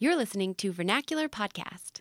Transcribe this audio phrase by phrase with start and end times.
[0.00, 1.98] You're listening to Vernacular Podcast.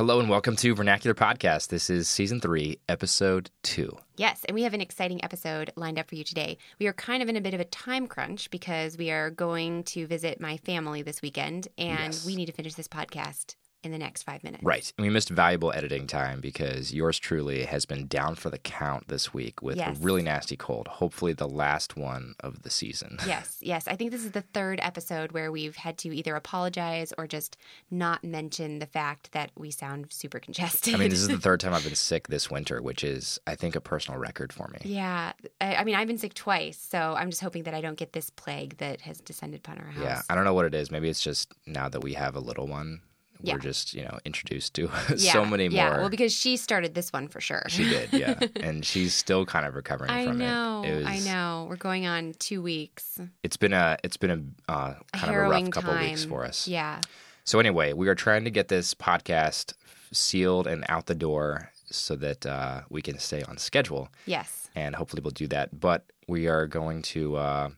[0.00, 1.68] Hello and welcome to Vernacular Podcast.
[1.68, 3.98] This is season three, episode two.
[4.16, 6.56] Yes, and we have an exciting episode lined up for you today.
[6.78, 9.84] We are kind of in a bit of a time crunch because we are going
[9.84, 12.24] to visit my family this weekend and Yes.
[12.24, 14.62] we need to finish this podcast in the next five minutes.
[14.62, 14.92] Right.
[14.98, 19.08] And we missed valuable editing time because yours truly has been down for the count
[19.08, 19.96] this week with Yes.
[19.98, 20.86] a really nasty cold.
[20.88, 23.18] Hopefully, the last one of the season.
[23.26, 23.86] Yes, yes.
[23.86, 27.56] I think this is the third episode where we've had to either apologize or just
[27.90, 30.94] not mention the fact that we sound super congested.
[30.94, 33.54] I mean, this is the third time I've been sick this winter, which is, I
[33.54, 34.78] think, a personal record for me.
[34.84, 37.96] Yeah, I, I mean, I've been sick twice, so I'm just hoping that I don't
[37.96, 40.02] get this plague that has descended upon our house.
[40.02, 40.90] Yeah, I don't know what it is.
[40.90, 43.00] Maybe it's just now that we have a little one,
[43.42, 43.54] Yeah.
[43.54, 45.76] we're just, you know, introduced to Yeah, so many more.
[45.76, 47.62] Yeah, well, because she started this one for sure.
[47.68, 48.38] she did, yeah.
[48.62, 50.90] and she's still kind of recovering I from know, it.
[50.90, 51.66] it was, I know.
[51.68, 53.18] We're going on two weeks.
[53.42, 54.30] It's been a it's been
[54.68, 56.08] a uh, A kind of a rough couple time.
[56.10, 56.66] weeks for us.
[56.68, 57.00] Yeah,
[57.44, 59.74] So anyway, we are trying to get this podcast
[60.12, 64.94] sealed and out the door so that uh, we can stay on schedule, yes, and
[64.94, 65.78] hopefully we'll do that.
[65.80, 67.68] But we are going to uh,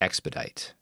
[0.00, 0.74] expedite.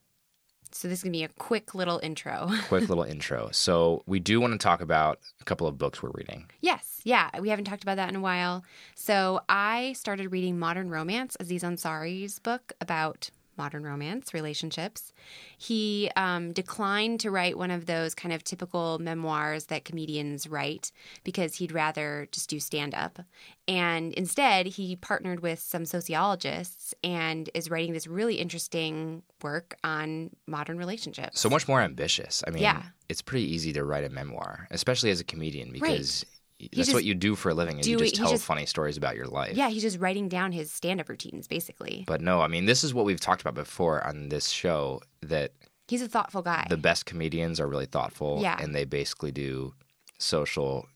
[0.74, 2.50] So this is gonna be a quick little intro.
[2.68, 3.50] Quick little intro.
[3.52, 6.46] So we do want to talk about a couple of books we're reading.
[6.60, 8.64] yes, yeah, we haven't talked about that in a while.
[8.94, 15.12] So I started reading Modern Romance, Aziz Ansari's book about modern romance relationships.
[15.58, 20.92] He um, declined to write one of those kind of typical memoirs that comedians write
[21.24, 23.20] because he'd rather just do stand up.
[23.68, 30.30] And instead, he partnered with some sociologists and is writing this really interesting work on
[30.46, 31.40] modern relationships.
[31.40, 32.42] So much more ambitious.
[32.46, 32.82] I mean, Yeah.
[33.08, 36.24] it's pretty easy to write a memoir, especially as a comedian, because
[36.72, 37.78] that's just what you do for a living.
[37.78, 39.56] Is you do just tell just- funny stories about your life.
[39.56, 42.04] yeah, he's just writing down his stand up routines, basically.
[42.06, 45.52] But no, I mean, this is what we've talked about before on this show that
[45.88, 46.66] He's a thoughtful guy.
[46.70, 48.56] the best comedians are really thoughtful Yeah.
[48.60, 49.74] and they basically do
[50.18, 50.86] social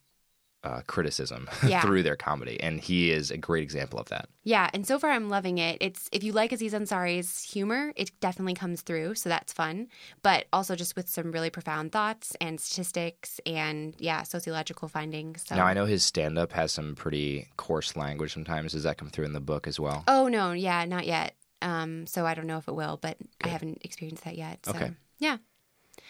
[0.66, 1.80] uh, criticism Yeah.
[1.82, 2.60] through their comedy.
[2.60, 4.28] And he is a great example of that.
[4.42, 5.78] Yeah, and so far I'm loving it.
[5.80, 9.88] It's if you like Aziz Ansari's humor, it definitely comes through, so that's fun.
[10.22, 15.44] But also just with some really profound thoughts and statistics and yeah, sociological findings.
[15.46, 15.54] So.
[15.56, 18.72] Now, I know his stand up has some pretty coarse language sometimes.
[18.72, 20.04] Does that come through in the book as well?
[20.08, 21.34] Oh no, yeah, not yet.
[21.62, 24.64] Um, so I don't know if it will, but I haven't experienced that yet.
[24.66, 24.90] So Okay.
[25.18, 25.38] yeah.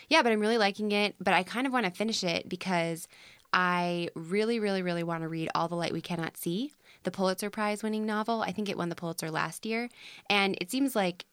[0.09, 1.15] Yeah, but I'm really liking it.
[1.21, 3.07] But I kind of want to finish it because
[3.53, 6.73] I really, really, really want to read All the Light We Cannot See,
[7.05, 8.43] the Pulitzer Prize winning novel.
[8.43, 9.89] I think it won the Pulitzer last year.
[10.29, 11.25] And it seems like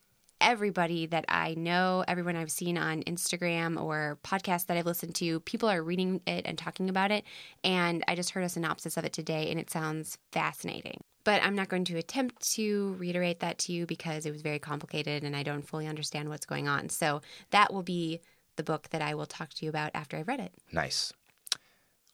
[0.43, 5.39] everybody that I know, everyone I've seen on Instagram or podcasts that I've listened to,
[5.41, 7.23] people are reading it and talking about it.
[7.63, 11.01] And I just heard a synopsis of it today and it sounds fascinating.
[11.23, 14.59] But I'm not going to attempt to reiterate that to you because it was very
[14.59, 16.89] complicated and I don't fully understand what's going on.
[16.89, 18.19] So that will be
[18.57, 20.51] the book that I will talk to you about after I've read it.
[20.71, 21.13] Nice.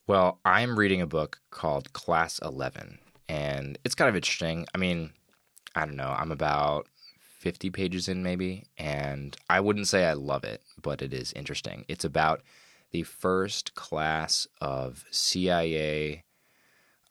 [0.10, 2.98] Well, I'm reading a book called Class 11,
[3.28, 4.66] and it's kind of interesting.
[4.74, 5.12] I mean,
[5.76, 6.88] I don't know, I'm about
[7.38, 11.86] 50 pages in maybe, and I wouldn't say I love it, but it is interesting.
[11.88, 12.42] It's about
[12.90, 16.24] the first class of CIA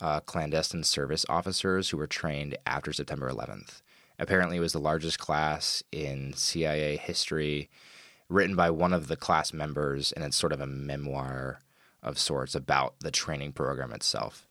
[0.00, 3.81] uh, clandestine service officers who were trained after September 11th.
[4.19, 7.70] Apparently, it was the largest class in CIA history,
[8.28, 11.60] written by one of the class members, and it's sort of a memoir
[12.08, 14.46] of sorts about the training program itself.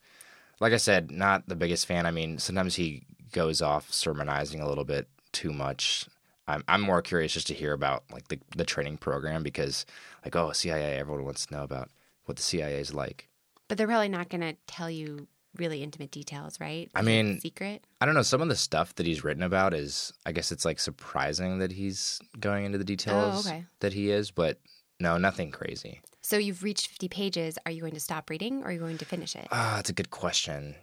[0.59, 2.05] Like I said, not the biggest fan.
[2.05, 6.07] I mean, sometimes he goes off sermonizing a little bit too much.
[6.47, 9.85] I'm, I'm more curious just to hear about like the, the training program because,
[10.23, 11.89] like, oh, CIA, everyone wants to know about
[12.25, 13.27] what the CIA is like.
[13.67, 16.89] But they're probably not going to tell you really intimate details, right?
[16.95, 17.83] I mean- secret.
[17.99, 18.21] I don't know.
[18.21, 21.71] Some of the stuff that he's written about is, I guess it's like surprising that
[21.71, 23.65] he's going into the oh, details Oh, okay.
[23.81, 24.59] that he is, but
[24.99, 26.01] no, nothing crazy.
[26.27, 27.57] So you've reached 50 pages.
[27.65, 29.47] Are you going to stop reading or are you going to finish it?
[29.49, 30.75] Ah, that's a good question.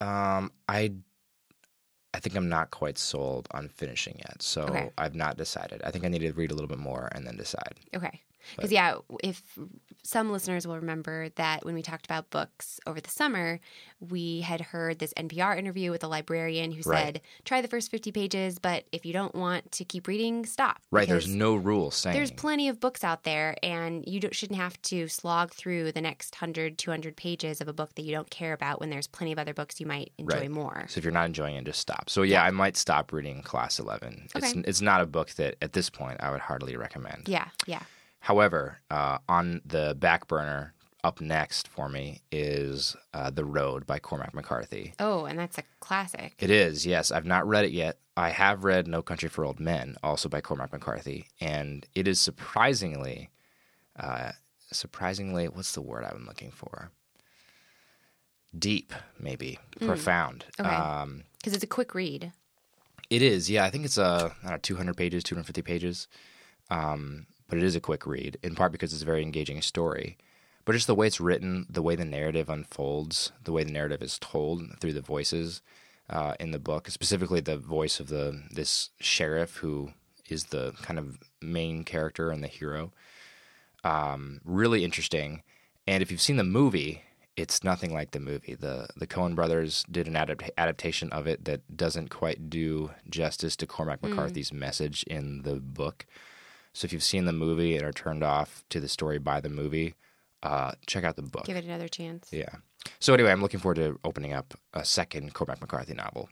[0.00, 0.94] Um, I,
[2.12, 4.90] I think I'm not quite sold on finishing yet, so Okay.
[4.98, 5.80] I've not decided.
[5.84, 7.76] I think I need to read a little bit more and then decide.
[7.94, 8.20] Okay.
[8.56, 9.42] Because, yeah, if
[10.02, 13.60] some listeners will remember that when we talked about books over the summer,
[14.00, 17.04] we had heard this NPR interview with a librarian who Right.
[17.14, 20.80] said, try the first 50 pages, but if you don't want to keep reading, stop.
[20.90, 21.08] Right?
[21.08, 22.16] There's no rule saying.
[22.16, 26.34] There's plenty of books out there, and you shouldn't have to slog through the next
[26.36, 29.38] 100, 200 pages of a book that you don't care about when there's plenty of
[29.38, 30.50] other books you might enjoy Right.
[30.50, 30.84] more.
[30.88, 32.08] So if you're not enjoying it, just stop.
[32.08, 32.44] So yeah, Yeah.
[32.44, 34.28] I might stop reading Class 11.
[34.36, 34.62] Okay.
[34.66, 37.28] it's not a book that at this point I would heartily recommend.
[37.28, 37.82] Yeah, yeah.
[38.20, 40.74] However, uh, on the back burner,
[41.04, 44.94] up next for me is uh, The Road by Cormac McCarthy.
[44.98, 46.34] Oh, and that's a classic.
[46.40, 47.10] It is, yes.
[47.12, 47.98] I've not read it yet.
[48.16, 52.18] I have read No Country for Old Men, also by Cormac McCarthy, and it is
[52.20, 53.30] surprisingly,
[53.96, 54.32] uh,
[54.72, 56.90] surprisingly, what's the word I'm looking for?
[58.58, 60.46] Deep, maybe profound.
[60.58, 60.68] Okay.
[60.68, 62.32] Um, Because it's a quick read.
[63.08, 63.64] it is, yeah.
[63.64, 66.08] I think it's uh, I don't know, 200 pages, 250 pages.
[66.70, 70.16] Um, but it is a quick read, in part because it's a very engaging story.
[70.64, 74.02] But just the way it's written, the way the narrative unfolds, the way the narrative
[74.02, 75.62] is told through the voices
[76.10, 79.92] uh, in the book, specifically the voice of the this sheriff who
[80.28, 82.92] is the kind of main character and the hero.
[83.84, 85.42] Um, really interesting.
[85.86, 87.02] And if you've seen the movie,
[87.36, 88.54] it's nothing like the movie.
[88.54, 93.56] the The Coen Brothers did an adapt- adaptation of it that doesn't quite do justice
[93.56, 96.04] to Cormac McCarthy's message in the book.
[96.78, 99.48] So if you've seen the movie and are turned off to the story by the
[99.48, 99.96] movie,
[100.44, 101.44] uh, check out the book.
[101.44, 102.28] Give it another chance.
[102.30, 102.54] Yeah.
[103.00, 106.28] So anyway, I'm looking forward to opening up a second Cormac McCarthy novel.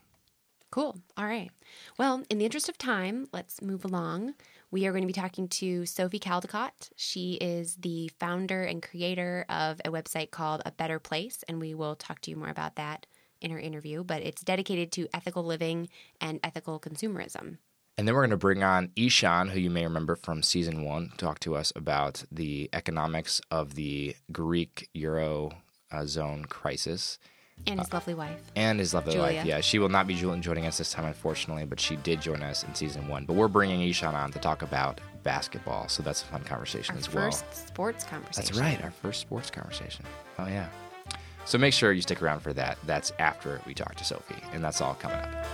[0.71, 1.01] Cool.
[1.17, 1.51] All right.
[1.99, 4.35] Well, in the interest of time, let's move along.
[4.71, 6.91] We are going to be talking to Sophie Caldecott.
[6.95, 11.75] She is the founder and creator of a website called A Better Place, and we
[11.75, 13.07] will talk to you more about that
[13.41, 14.05] in her interview.
[14.05, 15.89] But it's dedicated to ethical living
[16.21, 17.59] and ethical consumerism.
[17.99, 21.13] And then we're going to bring on Ishan, who you may remember from season one,
[21.17, 25.53] talk to us about the economics of the Greek Euro
[25.91, 27.19] uh, zone crisis
[27.67, 28.39] And his lovely wife.
[28.55, 29.37] and his lovely Julia.
[29.39, 29.47] wife.
[29.47, 32.65] Yeah, she will not be joining us this time, unfortunately, but she did join us
[32.65, 33.25] in season one.
[33.25, 37.01] But we're bringing Ishan on to talk about basketball, so that's a fun conversation Our
[37.01, 37.25] as well.
[37.31, 38.45] first sports conversation.
[38.55, 40.05] That's right, our first sports conversation.
[40.39, 40.69] Oh, yeah.
[41.47, 42.77] So make sure you stick around for that.
[42.85, 45.47] That's after we talk to Sophie, and that's all coming up.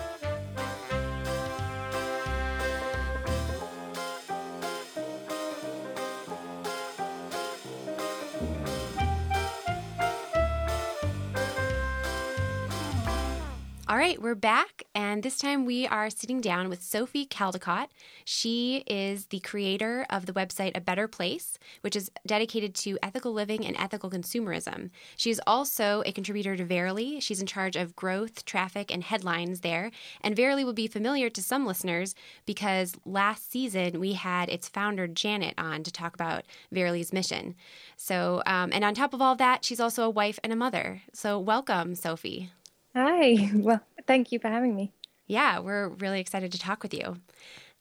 [14.02, 17.86] Right, we're back, and this time we are sitting down with Sophie Caldecott.
[18.24, 23.32] She is the creator of the website A Better Place, which is dedicated to ethical
[23.32, 24.90] living and ethical consumerism.
[25.16, 27.20] She is also a contributor to Verily.
[27.20, 29.92] She's in charge of growth, traffic, and headlines there.
[30.20, 35.06] And Verily will be familiar to some listeners because last season we had its founder,
[35.06, 37.54] Janet, on to talk about Verily's mission.
[37.96, 41.02] So, um, and on top of all that, she's also a wife and a mother.
[41.12, 42.50] So, welcome, Sophie.
[42.94, 43.50] Hi.
[43.54, 44.92] Well, thank you for having me.
[45.26, 47.16] Yeah, we're really excited to talk with you.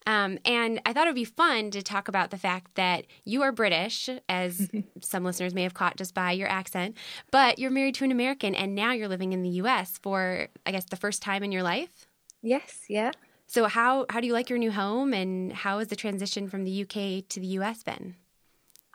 [0.08, 3.44] Um, and I thought it would be fun to talk about the fact that you
[3.44, 4.70] are British, as
[5.02, 6.98] some listeners may have caught just by your accent,
[7.32, 10.72] but you're married to an American and now you're living in the US for, I
[10.72, 12.08] guess, the first time in your life.
[12.42, 13.12] Yes, yeah.
[13.48, 16.64] So, how, how do you like your new home and how has the transition from
[16.64, 18.16] the UK to the US been?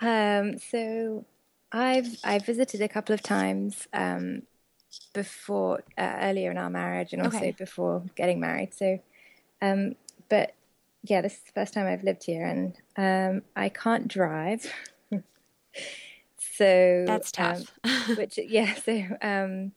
[0.00, 1.24] Um, so
[1.72, 4.42] I've I've visited a couple of times um,
[5.12, 7.53] before uh, earlier in our marriage and also Okay.
[7.53, 8.75] before getting married.
[8.75, 8.99] So,
[9.62, 9.94] um,
[10.29, 10.55] but
[11.05, 14.71] yeah, this is the first time I've lived here, and um, I can't drive.
[16.38, 18.17] so That's um, tough.
[18.17, 19.73] which yeah so um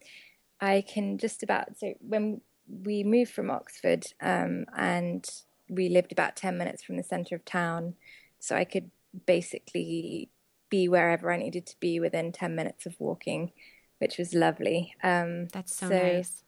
[0.62, 5.30] i can just about so when we moved from oxford um and
[5.70, 7.94] we lived about 10 minutes from the center of town
[8.40, 8.92] so i could
[9.26, 10.30] basically
[10.70, 13.52] be wherever i needed to be within 10 minutes of walking
[14.00, 16.44] which was lovely um That's so, So- nice.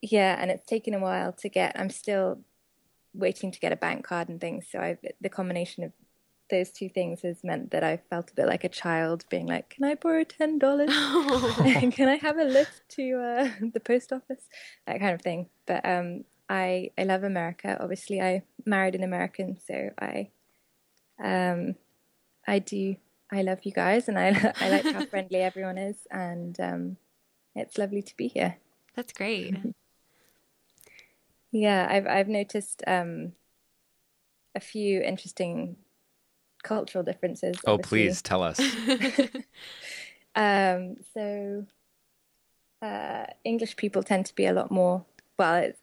[0.00, 2.40] yeah and it's taken a while to get i'm still
[3.14, 5.92] waiting to get a bank card and things so I've, the combination of
[6.50, 9.70] those two things has meant that i felt a bit like a child being like
[9.70, 10.90] can i borrow ten dollars
[11.96, 14.44] can I have a lift to uh, the post office?
[14.86, 15.48] That kind of thing.
[15.66, 17.78] But um, I I love America.
[17.80, 20.28] Obviously, I married an American, so I
[21.22, 21.76] um,
[22.46, 22.96] I do.
[23.30, 26.96] I love you guys, and I I like how friendly everyone is, and um,
[27.54, 28.56] it's lovely to be here.
[28.94, 29.56] That's great.
[31.56, 33.34] Yeah, I've I've noticed um,
[34.56, 35.76] a few interesting
[36.64, 37.54] cultural differences.
[37.64, 38.08] Oh, obviously.
[38.08, 38.58] please tell us.
[40.34, 41.66] Um, so
[42.82, 45.04] uh, English people tend to be a lot more.
[45.38, 45.80] Well, it's,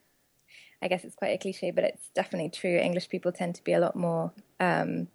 [0.81, 2.77] I guess it's quite a cliche, but it's definitely true.
[2.77, 5.07] English people tend to be a lot more um,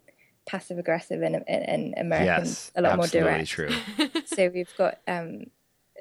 [0.47, 3.49] passive aggressive, and, and, and Americans yes, a lot more direct.
[3.49, 3.69] true.
[4.25, 5.43] so we've got um,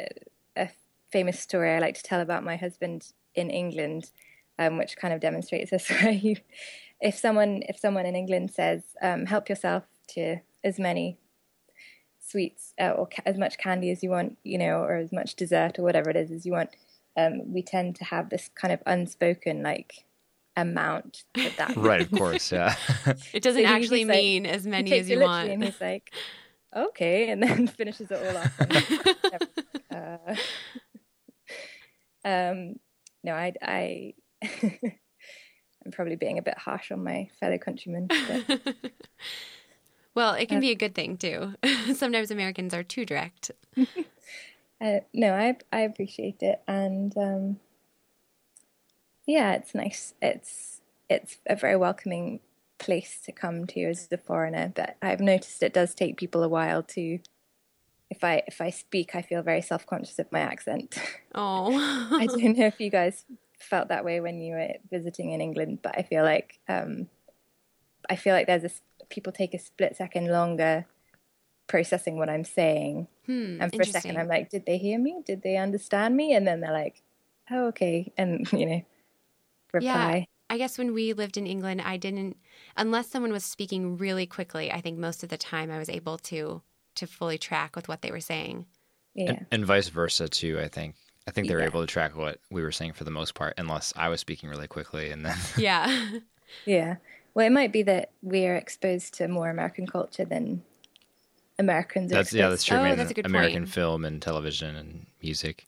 [0.00, 0.09] a,
[0.57, 0.71] a
[1.11, 4.11] famous story I like to tell about my husband in England,
[4.59, 5.91] um, which kind of demonstrates this.
[5.91, 6.37] Where you,
[7.00, 11.19] if someone if someone in England says, um, "Help yourself to as many
[12.21, 15.35] sweets uh, or ca- as much candy as you want," you know, or as much
[15.35, 16.71] dessert or whatever it is as you want,
[17.17, 20.06] um, we tend to have this kind of unspoken like
[20.57, 22.75] amount that that Right, of course, yeah.
[23.33, 25.51] It doesn't So actually he's like- mean as many as you want.
[25.51, 26.13] and he's like,
[26.75, 28.61] okay, and then finishes it all off.
[29.93, 30.37] And,
[32.25, 32.75] uh, um,
[33.23, 34.15] no, I, I,
[35.85, 38.09] I'm probably being a bit harsh on my fellow countrymen.
[38.09, 38.63] But
[40.15, 41.55] well, it can be a good thing too.
[41.95, 43.51] Sometimes Americans are too direct.
[44.81, 47.61] uh, no, I, I appreciate it, and um,
[49.26, 50.14] yeah, it's nice.
[50.23, 52.40] It's it's a very welcoming
[52.78, 54.73] place to come to as a foreigner.
[54.75, 57.18] But I've noticed it does take people a while to.
[58.09, 60.99] If I if I speak, I feel very self conscious of my accent.
[61.38, 61.71] Oh,
[62.18, 63.26] I don't know if you guys
[63.59, 67.09] felt that way when you were visiting in England, but I feel like um,
[68.09, 68.71] I feel like there's a
[69.11, 70.87] people take a split second longer
[71.66, 74.16] processing what I'm saying, hmm, and for a second.
[74.16, 75.21] I'm like, did they hear me?
[75.26, 76.33] Did they understand me?
[76.33, 77.02] And then they're like,
[77.50, 78.83] oh okay, and you know,
[79.76, 80.26] reply.
[80.49, 82.37] I guess when we lived in England, I didn't,
[82.76, 86.18] unless someone was speaking really quickly, I think most of the time I was able
[86.18, 86.62] to
[86.97, 88.64] to fully track with what they were saying.
[89.14, 90.95] Yeah, and, and vice versa too, I think.
[91.28, 91.66] I think they were Yeah.
[91.66, 94.49] able to track what we were saying for the most part, unless I was speaking
[94.49, 96.11] really quickly and then Yeah.
[96.64, 96.97] yeah.
[97.35, 100.62] Well, it might be that we are exposed to more American culture than
[101.59, 102.12] Americans.
[102.12, 102.76] Are that's yeah, exposed that's true.
[102.78, 103.68] Oh, I mean, that's a good American point.
[103.71, 105.66] film and television and music.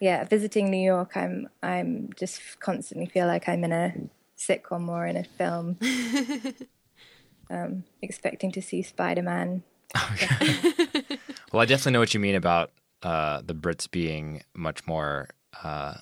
[0.00, 3.94] Yeah, visiting New York, I'm I'm just constantly feel like I'm in a
[4.38, 5.78] sitcom or in a film,
[7.50, 9.62] um, expecting to see Spider Man.
[11.52, 12.72] Well, I definitely know what you mean about
[13.02, 15.28] uh, the Brits being much more,
[15.62, 15.94] uh,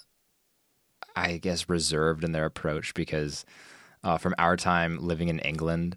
[1.15, 3.45] I guess, reserved in their approach because
[4.03, 5.97] uh, from our time living in England,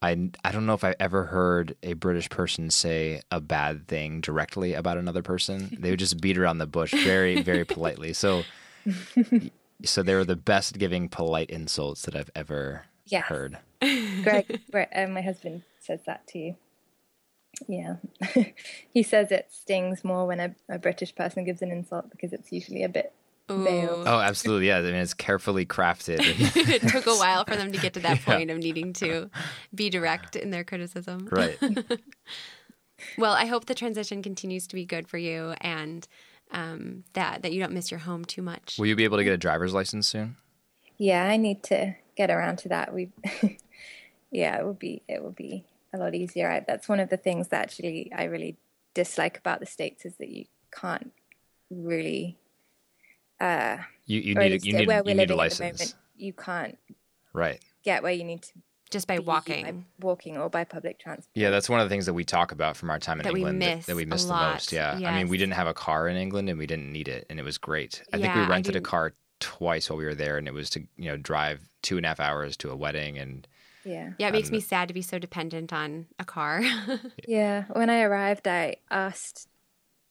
[0.00, 4.20] I, I don't know if I've ever heard a British person say a bad thing
[4.20, 5.76] directly about another person.
[5.80, 8.12] They would just beat around the bush very, very politely.
[8.12, 8.46] So,
[9.84, 13.26] so they were the best giving polite insults that I've ever Yes.
[13.28, 13.58] heard.
[14.22, 16.56] Greg, Greg uh, my husband says that to you.
[17.66, 17.96] Yeah,
[18.92, 22.52] he says it stings more when a, a British person gives an insult because it's
[22.52, 23.12] usually a bit
[23.48, 24.06] veiled.
[24.06, 24.68] Oh, absolutely.
[24.68, 24.78] Yeah.
[24.78, 26.18] I mean, it's carefully crafted.
[26.56, 29.30] it took a while for them to get to that point of needing to
[29.74, 31.28] be direct in their criticism.
[31.30, 31.58] right.
[33.16, 36.06] Well, I hope the transition continues to be good for you and
[36.50, 38.76] um, that that you don't miss your home too much.
[38.76, 40.36] Will you be able to get a driver's license soon?
[40.96, 42.92] Yeah, I need to get around to that.
[42.92, 43.10] We,
[44.32, 46.50] yeah, it will be it will be a lot easier.
[46.50, 48.56] I, that's one of the things that actually I really
[48.94, 51.12] dislike about the states is that you can't
[51.70, 52.36] really,
[53.40, 55.56] uh, You you need a, least you need where we're you need a living at
[55.56, 56.78] the license, moment, you can't
[57.32, 57.60] right?
[57.84, 58.52] get where you need to
[58.90, 59.64] Just by be walking.
[59.64, 59.74] by
[60.06, 61.28] walking or by public transport.
[61.34, 63.34] Yeah, that's one of the things that we talk about from our time in That
[63.34, 64.72] England miss that, that we a miss the lot, most.
[64.72, 67.26] Yeah, I mean, we didn't have a car in England and we didn't need it,
[67.30, 68.02] and it was great.
[68.12, 70.80] I think we rented a car twice while we were there, and it was to
[70.96, 73.46] you know drive two and a half hours to a wedding, and
[73.84, 74.12] Yeah.
[74.18, 76.62] Yeah, it makes Um, me sad to be so dependent on a car.
[77.28, 79.48] Yeah, when I arrived, I asked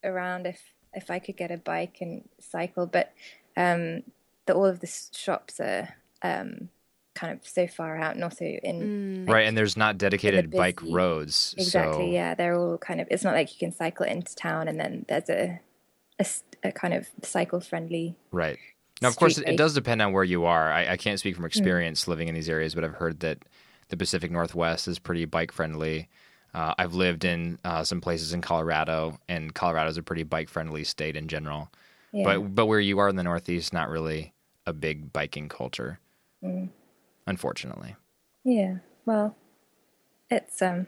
[0.03, 0.61] around if
[0.97, 3.13] if I could get a bike and cycle, but
[3.55, 4.03] um,
[4.45, 6.69] the, all of the shops are um,
[7.15, 9.29] kind of so far out, and also in Mm.
[9.31, 12.07] right, and there's not dedicated bike roads, exactly.
[12.07, 13.07] so Yeah, they're all kind of.
[13.09, 15.61] It's not like you can cycle into town, and then there's a
[16.63, 18.15] a kind of cycle friendly.
[18.31, 18.57] Right.
[19.01, 20.71] Now, of course, it, it does depend on where you are.
[20.71, 23.37] I, I can't speak from experience living in these areas, but I've heard that
[23.89, 26.09] the Pacific Northwest is pretty bike friendly.
[26.57, 30.49] Uh, I've lived in uh, some places in Colorado, and Colorado is a pretty bike
[30.49, 31.69] friendly state in general.
[32.11, 32.23] Yeah.
[32.23, 34.33] But but where you are in the Northeast, not really
[34.65, 35.99] a big biking culture,
[36.41, 36.65] Hmm.
[37.27, 37.95] unfortunately.
[38.43, 38.77] Yeah.
[39.05, 39.35] Well,
[40.31, 40.87] it's um,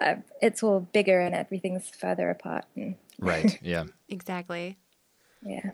[0.00, 3.58] uh, it's all bigger and everything's further apart, and Right.
[3.62, 3.84] Yeah.
[4.08, 4.78] exactly.
[5.42, 5.72] yeah.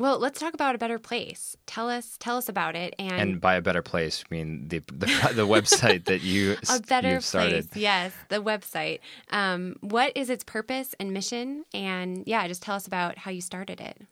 [0.00, 1.58] Well, let's talk about a better place.
[1.66, 4.78] Tell us, tell us about it, and, And by a better place, I mean the
[4.78, 7.70] the, the website that you a better you've started.
[7.70, 7.82] place.
[7.82, 9.00] Yes, the website.
[9.30, 11.66] Um, what is its purpose and mission?
[11.74, 14.06] And yeah, just tell us about how you started it.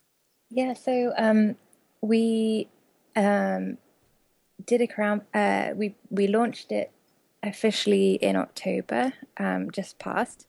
[0.50, 1.57] Yeah, so um,
[2.02, 2.68] we
[3.16, 3.78] um,
[4.66, 5.23] did a crown.
[5.33, 6.92] Uh, we we launched it
[7.42, 10.49] officially in October, um, just past,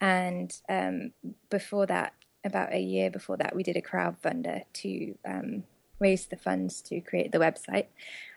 [0.00, 1.10] and um,
[1.50, 2.12] before that,
[2.44, 5.64] about a year before that, we did a crowdfunder to um,
[5.98, 7.86] raise the funds to create the website,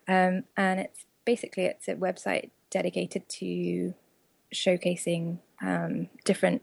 [0.07, 3.93] um, and it's basically it's a website dedicated to
[4.53, 6.61] showcasing um, different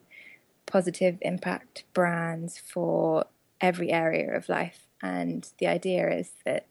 [0.66, 3.24] positive impact brands for
[3.60, 4.86] every area of life.
[5.02, 6.66] And the idea is that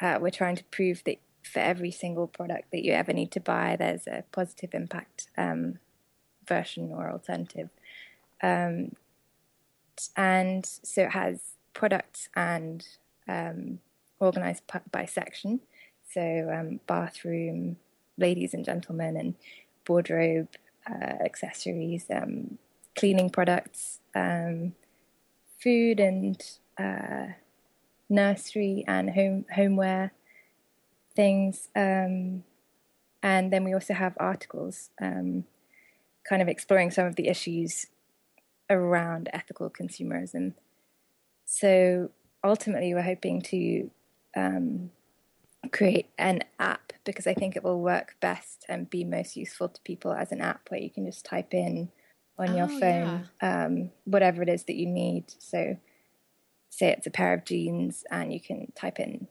[0.00, 3.40] uh, we're trying to prove that for every single product that you ever need to
[3.40, 5.78] buy, there's a positive impact um,
[6.46, 7.70] version or alternative.
[8.42, 8.92] Um,
[10.16, 11.40] and so it has
[11.72, 12.86] products and
[13.28, 13.80] um,
[14.20, 15.60] organized by section.
[16.12, 17.76] So, um, bathroom,
[18.16, 19.34] ladies and gentlemen, and
[19.88, 20.48] wardrobe,
[20.88, 22.58] uh, accessories, um,
[22.96, 24.74] cleaning products, um,
[25.62, 26.42] food and
[26.78, 27.26] uh,
[28.08, 30.12] nursery and home homeware
[31.14, 31.68] things.
[31.76, 32.44] Um,
[33.22, 35.44] and then we also have articles um,
[36.28, 37.86] kind of exploring some of the issues
[38.70, 40.54] around ethical consumerism.
[41.44, 42.10] So
[42.44, 43.90] ultimately, we're hoping to
[44.36, 44.90] um,
[45.72, 49.80] create an app because I think it will work best and be most useful to
[49.82, 51.90] people as an app where you can just type in
[52.38, 53.64] on oh, your phone yeah.
[53.64, 55.24] um, whatever it is that you need.
[55.38, 55.76] So,
[56.70, 59.26] say it's a pair of jeans, and you can type in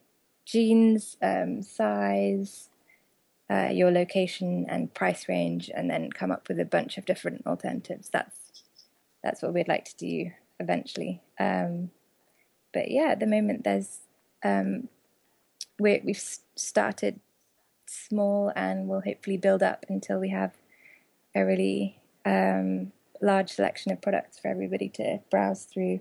[0.46, 2.70] jeans, um, size,
[3.50, 7.46] uh, your location, and price range, and then come up with a bunch of different
[7.46, 8.10] alternatives.
[8.10, 8.47] That's
[9.28, 11.22] that's what we'd like to do eventually.
[11.38, 11.92] Um,
[12.74, 14.00] but yeah, at the moment, there's
[14.42, 14.88] um,
[15.78, 16.24] we we've
[16.56, 17.20] started
[17.86, 20.54] small, and we'll hopefully build up until we have
[21.36, 26.00] a really um, large selection of products for everybody to browse through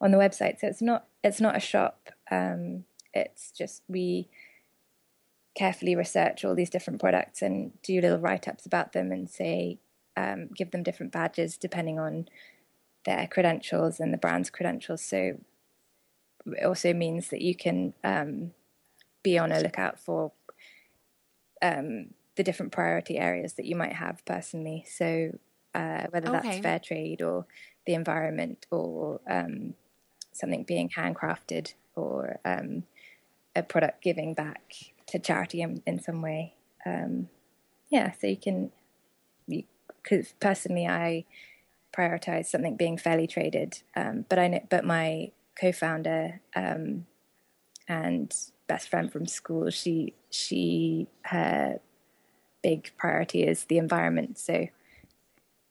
[0.00, 0.58] on the website.
[0.58, 2.10] So it's not it's not a shop.
[2.32, 4.28] Um, it's just we
[5.54, 9.78] carefully research all these different products and do little write ups about them and say
[10.16, 12.28] um, give them different badges depending on
[13.04, 15.02] their credentials and the brand's credentials.
[15.02, 15.38] So
[16.46, 18.52] it also means that you can um,
[19.22, 20.32] be on a lookout for
[21.62, 24.84] um, the different priority areas that you might have personally.
[24.88, 25.38] So
[25.74, 26.48] uh, whether okay.
[26.48, 27.46] that's fair trade or
[27.86, 29.74] the environment or um,
[30.32, 32.84] something being handcrafted or um,
[33.54, 34.74] a product giving back
[35.06, 36.54] to charity in, in some way.
[36.86, 37.28] Um,
[37.90, 38.70] yeah, so you can,
[40.02, 41.24] because personally I
[41.96, 47.06] prioritize something being fairly traded, um, but I know, but my co-founder um,
[47.88, 48.34] and
[48.66, 51.80] best friend from school, she she her
[52.62, 54.68] big priority is the environment, so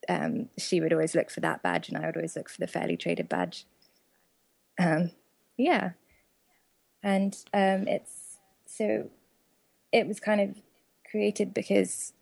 [0.07, 2.67] um, she would always look for that badge, and I would always look for the
[2.67, 3.65] fairly traded badge.
[4.79, 5.11] Um,
[5.57, 5.91] yeah,
[7.03, 9.09] and um, it's so
[9.91, 10.57] it was kind of
[11.09, 12.13] created because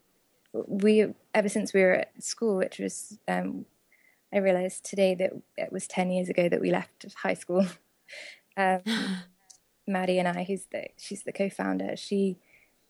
[0.54, 3.66] we ever since we were at school, which was um,
[4.34, 7.66] I realized today that it was ten years ago that we left high school.
[8.58, 8.82] um,
[9.88, 12.38] Maddie and I, who's the she's the co-founder, she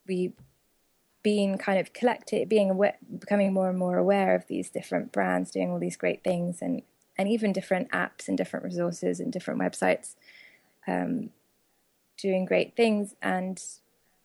[0.08, 0.34] we
[1.22, 5.52] being kind of collected, being aware, becoming more and more aware of these different brands
[5.52, 6.84] doing all these great things, and
[7.18, 10.16] and even different apps and different resources and different websites
[10.88, 11.32] um,
[12.18, 13.14] doing great things.
[13.22, 13.62] And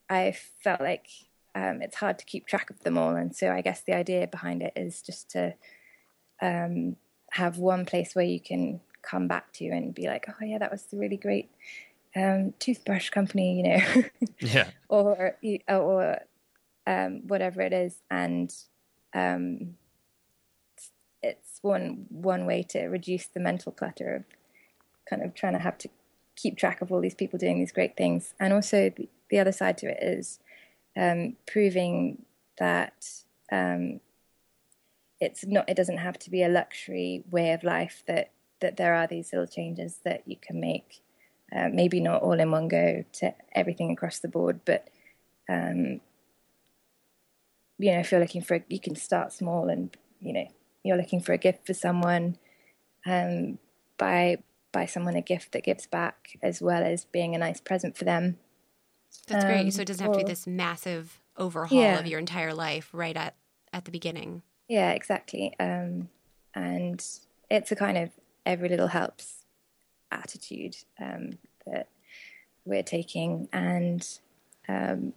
[0.08, 1.08] I felt like
[1.54, 4.26] um, it's hard to keep track of them all, and so I guess the idea
[4.26, 5.54] behind it is just to
[6.40, 6.96] um,
[7.32, 10.70] have one place where you can come back to and be like, oh yeah, that
[10.70, 11.50] was the really great
[12.16, 14.04] um, toothbrush company, you know,
[14.40, 15.36] yeah, or
[15.68, 16.18] or
[16.86, 18.54] um, whatever it is, and
[19.14, 19.74] um,
[21.22, 24.24] it's one one way to reduce the mental clutter of
[25.08, 25.88] kind of trying to have to
[26.34, 29.52] keep track of all these people doing these great things, and also the, the other
[29.52, 30.38] side to it is
[30.96, 32.24] um, proving
[32.58, 33.06] that
[33.50, 34.00] um,
[35.20, 38.94] it's not it doesn't have to be a luxury way of life that that there
[38.94, 41.02] are these little changes that you can make
[41.54, 44.88] uh, maybe not all in one go to everything across the board but
[45.48, 46.00] um,
[47.82, 50.46] you know, if you're looking for, a, you can start small and, you know,
[50.84, 52.36] you're looking for a gift for someone,
[53.06, 53.58] um,
[53.98, 54.38] buy,
[54.70, 58.04] buy someone a gift that gives back as well as being a nice present for
[58.04, 58.38] them.
[59.26, 59.72] That's um, great.
[59.72, 61.98] So it doesn't have or, to be this massive overhaul yeah.
[61.98, 63.34] of your entire life right at,
[63.72, 64.42] at the beginning.
[64.68, 65.54] Yeah, exactly.
[65.58, 66.08] Um,
[66.54, 67.04] and
[67.50, 68.10] it's a kind of
[68.44, 69.44] every little helps
[70.10, 71.88] attitude um, that
[72.64, 73.48] we're taking.
[73.52, 74.06] And
[74.68, 75.14] um,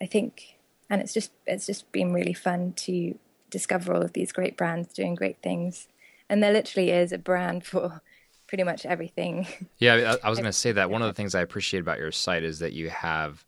[0.00, 0.58] I think
[0.90, 3.16] and it's just it's just been really fun to
[3.48, 5.88] discover all of these great brands doing great things
[6.28, 8.02] and there literally is a brand for
[8.50, 9.46] pretty much everything.
[9.78, 11.98] Yeah i, I was going to say that one of the things i appreciate about
[11.98, 13.44] your site is that you have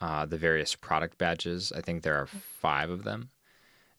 [0.00, 1.72] uh, the various product badges.
[1.76, 3.28] I think there are five of them.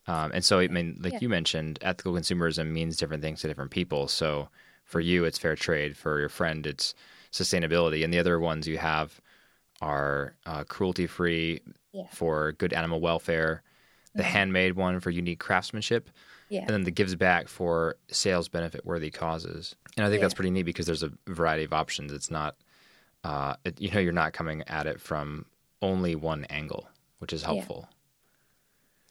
[0.08, 1.20] Um, and so i mean like yeah.
[1.22, 4.08] you mentioned ethical consumerism means different things to different people.
[4.08, 4.50] So
[4.84, 5.96] for you it's fair trade.
[5.96, 6.96] For your friend it's
[7.32, 8.04] sustainability.
[8.04, 9.22] And the other ones you have
[9.80, 11.62] are uh, cruelty free
[11.94, 12.08] yeah.
[12.12, 13.62] for good animal welfare,
[14.16, 14.32] the mm-hmm.
[14.32, 16.10] handmade one for unique craftsmanship,
[16.52, 16.62] yeah.
[16.62, 19.76] and then the gives back for sales benefit worthy causes.
[19.96, 20.26] And I think yeah.
[20.26, 22.12] that's pretty neat because there's a variety of options.
[22.12, 22.56] It's not,
[23.24, 25.46] uh, it, you know, you're not coming at it from
[25.82, 26.88] only one angle,
[27.20, 27.88] which is helpful.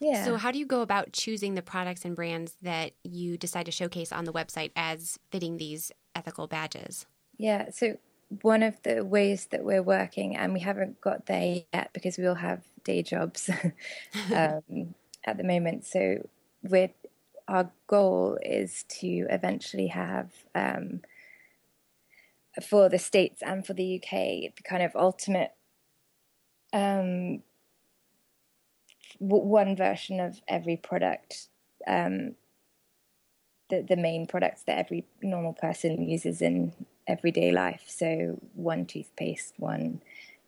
[0.01, 0.25] Yeah.
[0.25, 3.73] So, how do you go about choosing the products and brands that you decide to
[3.73, 7.07] showcase on the website as fitting these ethical badges?
[7.37, 7.71] Yeah.
[7.71, 7.99] So,
[8.43, 12.27] one of the ways that we're working, and we haven't got there yet because we
[12.27, 13.51] all have day jobs
[14.35, 15.85] um, at the moment.
[15.85, 16.29] So
[16.63, 16.91] we're,
[17.51, 21.01] our goal is to eventually have um,
[22.63, 25.51] for the states and for the UK the kind of ultimate
[26.73, 27.43] um,
[29.21, 31.49] w- one version of every product.
[31.87, 32.37] Um,
[33.69, 36.73] the, the main products that every normal person uses in
[37.07, 37.85] everyday life.
[37.87, 40.03] So one toothpaste, one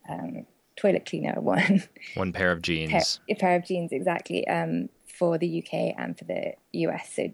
[0.09, 1.83] um, toilet cleaner, one
[2.15, 6.17] one pair of jeans, pair, a pair of jeans exactly um, for the UK and
[6.17, 7.13] for the US.
[7.15, 7.33] So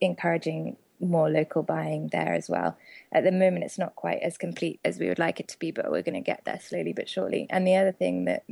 [0.00, 2.78] encouraging more local buying there as well.
[3.12, 5.70] At the moment, it's not quite as complete as we would like it to be,
[5.70, 7.46] but we're going to get there slowly but surely.
[7.50, 8.44] And the other thing that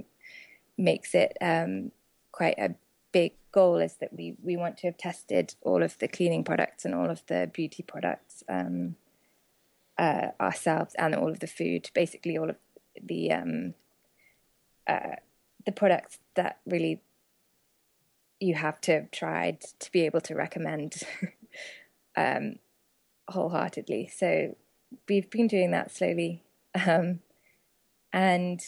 [0.77, 1.93] makes it um,
[2.33, 2.75] quite a
[3.13, 6.85] big goal is that we we want to have tested all of the cleaning products
[6.85, 8.97] and all of the beauty products um,
[9.97, 12.57] uh, ourselves and all of the food, basically all of
[13.01, 13.75] the um,
[14.87, 15.17] uh,
[15.65, 17.01] the products that really
[18.41, 21.03] you have to tried to be able to recommend
[22.17, 22.57] um,
[23.29, 24.11] wholeheartedly.
[24.15, 24.57] So
[25.09, 26.43] we've been doing that slowly
[26.87, 27.21] um,
[28.13, 28.61] and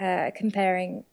[0.00, 1.04] uh, comparing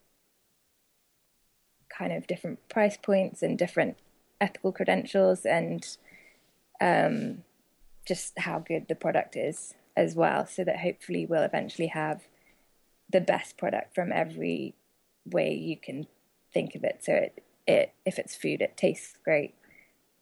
[1.89, 3.97] kind of different price points and different
[4.41, 5.97] ethical credentials and
[6.81, 7.43] um,
[8.05, 12.23] just how good the product is as well, so that hopefully we'll eventually have
[13.09, 14.73] the best product from every
[15.25, 16.07] way you can
[16.53, 17.03] think of it.
[17.03, 19.55] So it, it if it's food, it tastes great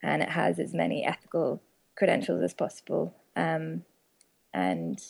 [0.03, 1.61] and it has as many ethical
[1.95, 3.15] credentials as possible.
[3.35, 3.83] Um,
[4.53, 5.01] and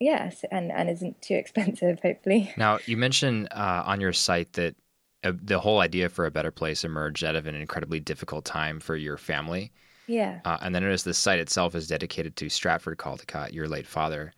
[0.00, 2.52] yes, and, and isn't too expensive, hopefully.
[2.56, 4.74] Now, you mentioned uh, on your site that
[5.22, 8.80] uh, the whole idea for a better place emerged out of an incredibly difficult time
[8.80, 9.72] for your family.
[10.06, 10.40] Yeah.
[10.44, 14.34] Uh, and then notice the site itself is dedicated to Stratford Caldecott, your late father.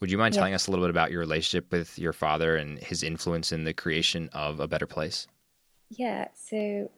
[0.00, 2.78] Would you mind telling us a little bit about your relationship with your father and
[2.78, 5.26] his influence in the creation of A Better Place?
[5.88, 6.90] Yeah, so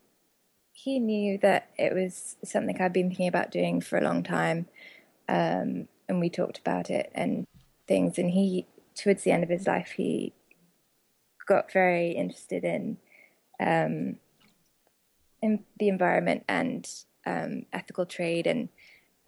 [0.73, 4.67] he knew that it was something I'd been thinking about doing for a long time.
[5.29, 7.47] Um, and we talked about it and
[7.87, 8.19] things.
[8.19, 10.33] And he, towards the end of his life, he
[11.47, 12.99] got very interested in
[13.61, 14.17] um,
[15.41, 16.89] in the environment and
[17.27, 18.69] um, ethical trade and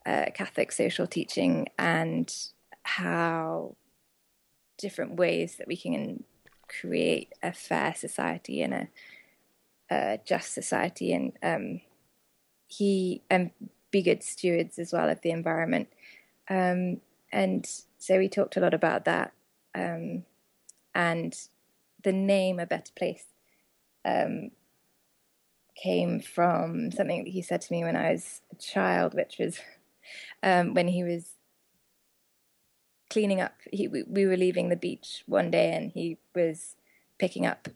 [0.06, 2.33] uh, Catholic social teaching and
[2.82, 3.76] how
[4.78, 6.24] different ways that we can
[6.68, 8.88] create a fair society and a,
[9.90, 11.12] a just society.
[11.12, 11.80] And um,
[12.68, 13.50] he and
[13.90, 15.88] be good stewards as well of the environment.
[16.48, 17.00] Um,
[17.32, 19.32] and so we talked a lot about that
[19.74, 20.24] um,
[20.94, 21.36] and
[22.02, 23.24] the name a better place
[24.04, 24.50] um,
[25.76, 29.60] came from something that he said to me when I was a child, which was
[30.42, 31.32] um, when he was
[33.10, 33.54] cleaning up.
[33.72, 36.76] He, we, we were leaving the beach one day, and he was
[37.18, 37.68] picking up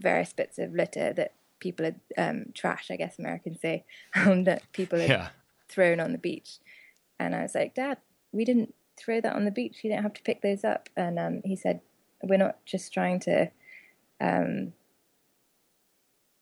[0.00, 4.70] various bits of litter that people had um, trash, I guess Americans say, um, that
[4.72, 5.28] people had yeah.
[5.68, 6.58] thrown on the beach.
[7.18, 7.98] And I was like, Dad,
[8.32, 9.78] we didn't throw that on the beach.
[9.82, 10.88] You don't have to pick those up.
[10.96, 11.80] And um, he said,
[12.22, 13.50] We're not just trying to
[14.20, 14.72] um,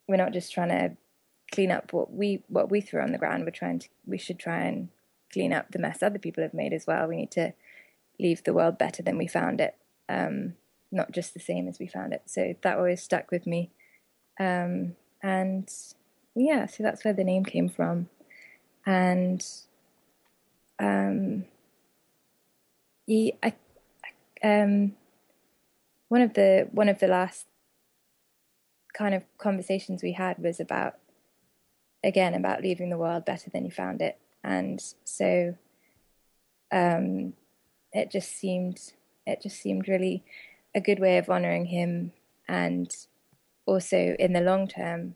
[0.08, 0.96] we're not just trying to
[1.52, 3.44] clean up what we what we threw on the ground.
[3.44, 4.88] We're trying to we should try and
[5.32, 7.06] clean up the mess other people have made as well.
[7.06, 7.52] We need to
[8.18, 9.76] leave the world better than we found it,
[10.08, 10.54] um,
[10.90, 12.22] not just the same as we found it.
[12.26, 13.70] So that always stuck with me,
[14.38, 15.72] um, and
[16.34, 18.08] yeah, so that's where the name came from,
[18.86, 19.44] and
[20.78, 21.44] um,
[23.08, 23.52] I,
[24.42, 24.92] um,
[26.08, 27.46] one of the one of the last
[28.96, 30.96] kind of conversations we had was about
[32.02, 34.18] again about leaving the world better than you found it.
[34.44, 35.56] And so
[36.72, 37.34] um,
[37.92, 38.92] it just seemed
[39.26, 40.24] it just seemed really
[40.74, 42.12] a good way of honoring him
[42.48, 42.94] and
[43.66, 45.14] also in the long term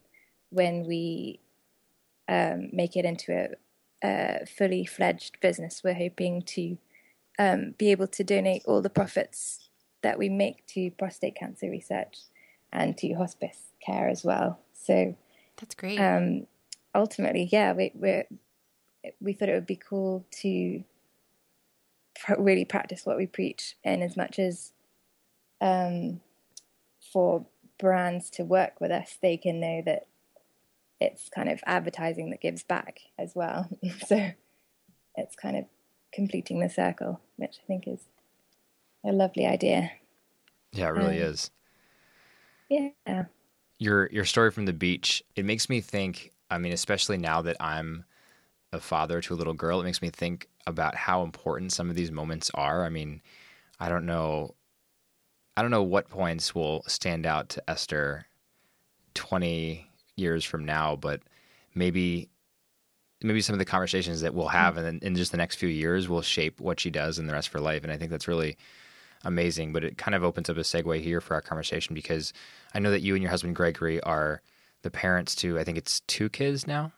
[0.50, 1.40] when we
[2.28, 3.48] um, make it into a,
[4.06, 6.76] a, fully fledged business we're hoping to
[7.38, 9.68] um, be able to donate all the profits
[10.02, 12.18] that we make to prostate cancer research
[12.72, 14.60] and to hospice care as well.
[14.72, 15.16] So
[15.56, 15.98] that's great.
[15.98, 16.46] Um,
[16.94, 18.22] ultimately, yeah, we we
[19.20, 20.84] we thought it would be cool to
[22.38, 24.72] really practice what we preach, in as much as
[25.60, 26.20] um,
[27.12, 27.46] for
[27.78, 30.06] brands to work with us, they can know that
[31.00, 33.68] it's kind of advertising that gives back as well.
[34.06, 34.30] so
[35.16, 35.64] it's kind of
[36.12, 38.06] completing the circle, which I think is
[39.04, 39.90] a lovely idea.
[40.72, 41.50] Yeah, it really um, is.
[42.68, 43.24] Yeah
[43.82, 47.56] your your story from the beach it makes me think i mean especially now that
[47.60, 48.04] i'm
[48.72, 51.96] a father to a little girl, it makes me think about how important some of
[51.96, 52.84] these moments are.
[52.84, 53.20] I mean,
[53.78, 54.54] I don't know
[55.56, 58.26] I don't know what points will stand out to Esther
[59.14, 61.20] 20 years from now, but
[61.74, 62.30] maybe
[63.22, 66.08] maybe some of the conversations that we'll have in, in just the next few years
[66.08, 67.84] will shape what she does in the rest of her life.
[67.84, 68.56] And I think that's really
[69.24, 69.72] amazing.
[69.72, 72.32] But it kind of opens up a segue here for our conversation because
[72.74, 74.42] I know that you and your husband Gregory are
[74.82, 76.92] the parents to I think it's two kids now.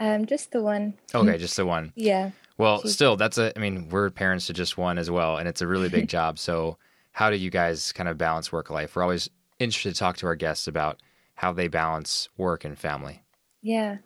[0.00, 0.94] Um, just the one.
[1.14, 1.92] Okay, just the one.
[1.94, 2.30] Yeah.
[2.56, 3.56] Well, still, that's a.
[3.56, 6.38] I mean, we're parents to just one as well, and it's a really big job.
[6.38, 6.78] So,
[7.12, 8.96] how do you guys kind of balance work life?
[8.96, 11.00] We're always interested to talk to our guests about
[11.34, 13.22] how they balance work and family.
[13.62, 13.98] Yeah.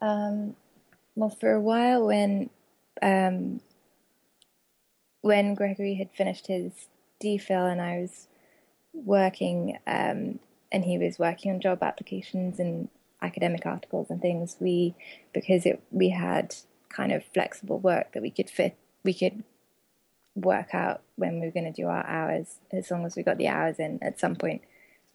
[0.00, 0.54] Um,
[1.16, 2.50] well, for a while, when
[3.02, 3.60] um,
[5.20, 6.72] when Gregory had finished his
[7.22, 8.28] DPhil and I was
[8.92, 10.38] working, um,
[10.70, 12.88] and he was working on job applications and
[13.24, 14.94] academic articles and things, we
[15.32, 16.54] because it we had
[16.88, 19.42] kind of flexible work that we could fit, we could
[20.34, 23.38] work out when we were going to do our hours as long as we got
[23.38, 24.62] the hours in at some point.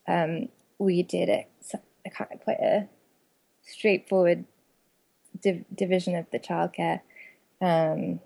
[0.07, 1.47] Um, we did it
[2.05, 2.87] a, quite a
[3.61, 4.45] straightforward
[5.41, 7.01] div- division of the childcare,
[7.61, 8.19] um,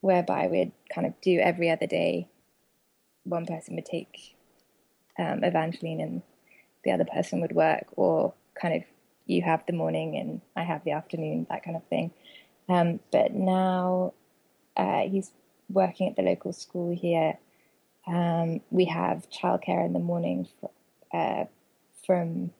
[0.00, 2.28] whereby we'd kind of do every other day.
[3.24, 4.34] One person would take
[5.18, 6.22] um, Evangeline and
[6.84, 8.82] the other person would work, or kind of
[9.26, 12.10] you have the morning and I have the afternoon, that kind of thing.
[12.68, 14.14] Um, but now
[14.76, 15.32] uh, he's
[15.68, 17.38] working at the local school here.
[18.06, 20.70] Um, we have childcare in the morning for,
[21.14, 21.44] uh,
[22.04, 22.50] from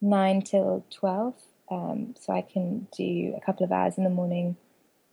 [0.00, 1.34] nine till twelve,
[1.70, 4.56] um, so I can do a couple of hours in the morning,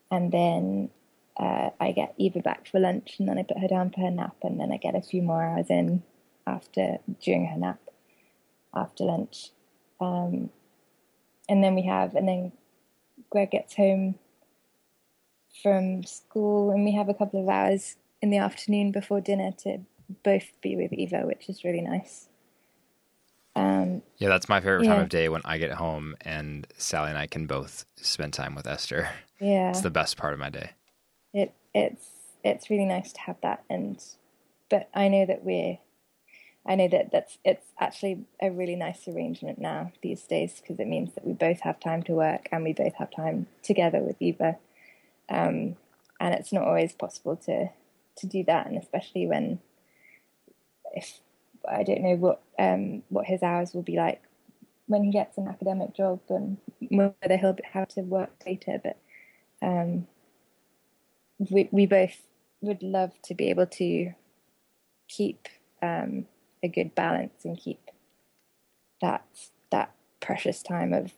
[0.09, 0.89] and then
[1.37, 4.11] uh, I get Eva back for lunch, and then I put her down for her
[4.11, 6.03] nap, and then I get a few more hours in
[6.47, 7.81] after during her nap
[8.73, 9.51] after lunch,
[9.99, 10.49] um,
[11.47, 12.51] and then we have, and then
[13.29, 14.15] Greg gets home
[15.61, 19.79] from school, and we have a couple of hours in the afternoon before dinner to
[20.23, 22.29] both be with Eva, which is really nice.
[23.55, 24.93] Um, yeah, that's my favorite yeah.
[24.93, 28.55] time of day when I get home and Sally and I can both spend time
[28.55, 29.09] with Esther.
[29.41, 30.71] Yeah, it's the best part of my day.
[31.33, 32.05] It it's
[32.43, 34.03] it's really nice to have that, and
[34.69, 35.77] but I know that we're,
[36.69, 40.87] I know that that's it's actually a really nice arrangement now these days because it
[40.87, 44.21] means that we both have time to work and we both have time together with
[44.21, 44.57] Eva,
[45.29, 45.77] um,
[46.19, 47.69] and it's not always possible to
[48.17, 49.59] to do that, and especially when
[50.93, 51.19] if
[51.67, 54.21] I don't know what um, what his hours will be like
[54.85, 56.57] when he gets an academic job and
[56.91, 58.79] whether he'll have to work later.
[58.83, 58.97] But
[59.67, 60.05] um,
[61.39, 62.21] we we both
[62.61, 64.13] would love to be able to
[65.07, 65.47] keep
[65.81, 66.25] um,
[66.63, 67.79] a good balance and keep
[69.01, 69.25] that
[69.71, 71.13] that precious time of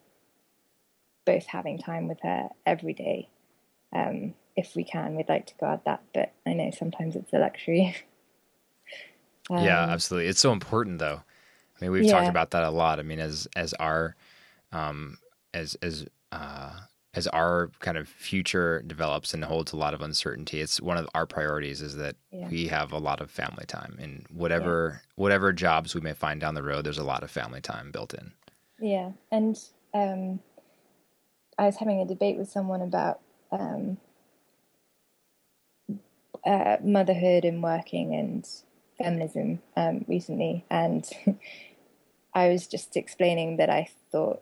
[1.25, 3.29] both having time with her every day.
[3.93, 7.39] Um, if we can, we'd like to guard that, but I know sometimes it's a
[7.39, 7.95] luxury.
[9.49, 10.29] Um, yeah, absolutely.
[10.29, 11.23] It's so important, though.
[11.81, 12.11] I mean, we've yeah.
[12.11, 12.99] talked about that a lot.
[12.99, 14.15] I mean, as as our
[14.71, 15.17] um,
[15.53, 16.71] as as uh,
[17.13, 21.07] as our kind of future develops and holds a lot of uncertainty, it's one of
[21.13, 22.47] our priorities is that yeah.
[22.47, 25.11] we have a lot of family time and whatever yeah.
[25.15, 28.13] whatever jobs we may find down the road, there's a lot of family time built
[28.13, 28.31] in.
[28.79, 29.57] Yeah, and
[29.93, 30.39] um,
[31.57, 33.19] I was having a debate with someone about
[33.51, 33.97] um,
[36.45, 38.47] uh, motherhood and working and
[38.97, 41.07] feminism um, recently, and
[42.33, 44.41] I was just explaining that I thought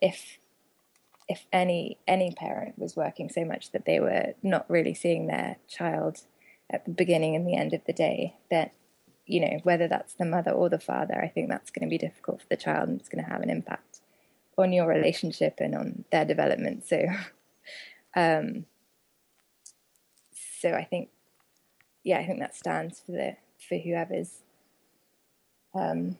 [0.00, 0.38] if
[1.28, 5.56] if any any parent was working so much that they were not really seeing their
[5.68, 6.20] child
[6.70, 8.72] at the beginning and the end of the day, that
[9.26, 11.98] you know whether that's the mother or the father, I think that's going to be
[11.98, 14.00] difficult for the child, and it's going to have an impact
[14.56, 16.86] on your relationship and on their development.
[16.86, 17.04] So,
[18.16, 18.66] um,
[20.60, 21.10] so I think,
[22.04, 24.42] yeah, I think that stands for the for whoever's
[25.74, 26.18] um,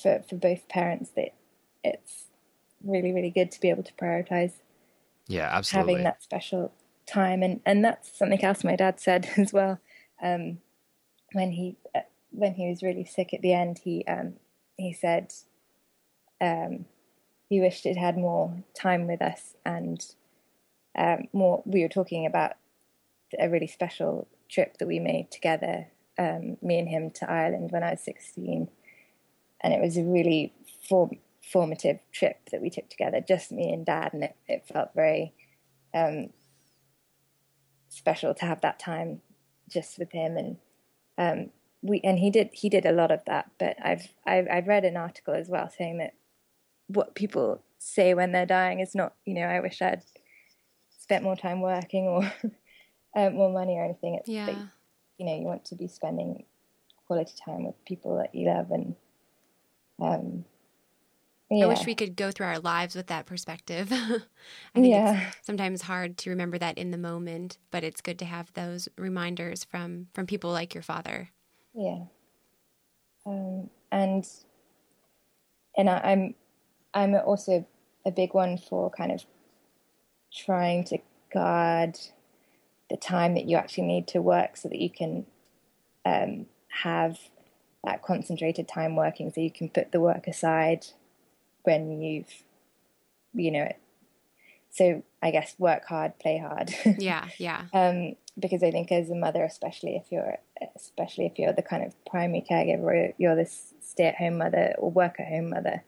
[0.00, 1.34] for for both parents that
[1.84, 2.29] it's
[2.84, 4.52] really really good to be able to prioritize
[5.26, 5.92] yeah absolutely.
[5.94, 6.72] having that special
[7.06, 7.42] time.
[7.42, 9.78] And and that's something else my dad said as well.
[10.22, 10.58] Um,
[11.32, 14.34] when he uh, when he was really sick at the end he um,
[14.76, 15.32] he said
[16.40, 16.86] um,
[17.48, 20.14] he wished it had more time with us and
[20.96, 22.52] um, more we were talking about
[23.38, 25.86] a really special trip that we made together,
[26.18, 28.68] um, me and him, to Ireland when I was 16.
[29.60, 30.52] And it was a really
[30.88, 34.12] form- formative trip that we took together, just me and dad.
[34.12, 35.34] And it, it felt very
[35.94, 36.30] um,
[37.88, 39.20] special to have that time
[39.68, 40.36] just with him.
[40.36, 40.56] And
[41.18, 41.50] um,
[41.82, 43.50] we and he did he did a lot of that.
[43.58, 46.14] But I've, I've I've read an article as well saying that
[46.86, 50.02] what people say when they're dying is not, you know, I wish I'd
[50.98, 52.22] spent more time working or
[53.16, 54.16] uh, more money or anything.
[54.16, 54.46] It's Yeah.
[54.46, 54.56] like,
[55.18, 56.44] you know, you want to be spending
[57.06, 58.94] quality time with people that you love and,
[60.00, 60.44] um,
[61.50, 61.64] yeah.
[61.64, 63.88] I wish we could go through our lives with that perspective.
[64.74, 65.30] I think Yeah.
[65.30, 68.88] it's sometimes hard to remember that in the moment, but it's good to have those
[68.96, 71.30] reminders from from people like your father.
[71.74, 72.04] Yeah.
[73.26, 74.26] Um, and
[75.76, 76.34] and I, I'm
[76.94, 77.66] I'm also
[78.06, 79.24] a big one for kind of
[80.32, 80.98] trying to
[81.32, 81.98] guard
[82.90, 85.26] the time that you actually need to work so that you can
[86.04, 86.46] um,
[86.82, 87.18] have
[87.84, 90.86] that concentrated time working so you can put the work aside
[91.64, 92.32] when you've
[93.34, 93.70] you know
[94.70, 96.72] so I guess work hard, play hard.
[96.98, 97.64] Yeah, yeah.
[97.72, 100.38] um, because I think as a mother, especially if you're
[100.74, 103.46] especially if you're the kind of primary caregiver, or you're the
[103.80, 105.82] stay-at-home mother or work-at-home mother,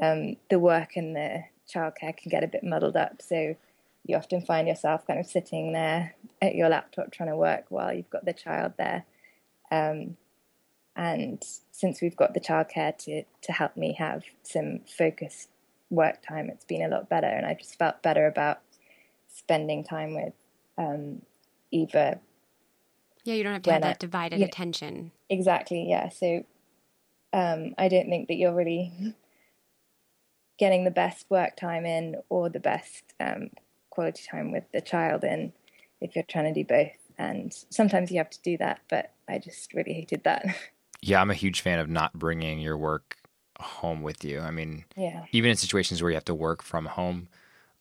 [0.00, 3.20] um, the work and the childcare can get a bit muddled up.
[3.20, 3.56] So
[4.06, 7.92] you often find yourself kind of sitting there at your laptop trying to work while
[7.92, 9.04] you've got the child there.
[9.70, 10.16] Um,
[10.96, 15.48] and since we've got the childcare to to help me have some focused
[15.90, 18.60] work time, it's been a lot better, and I just felt better about
[19.28, 20.32] spending time with
[20.78, 21.22] um,
[21.70, 22.20] Eva.
[23.24, 25.12] Yeah, you don't have to have When I- that divided attention.
[25.30, 26.10] Exactly, yeah.
[26.10, 26.44] So
[27.32, 29.14] um, I don't think that you're really
[30.58, 33.50] getting the best work time in or the best um,
[33.90, 35.52] quality time with the child in
[36.00, 36.92] if you're trying to do both.
[37.16, 40.44] And sometimes you have to do that, but I just really hated that.
[41.06, 43.16] Yeah, I'm a huge fan of not bringing your work
[43.60, 44.40] home with you.
[44.40, 47.28] I mean, yeah, even in situations where you have to work from home,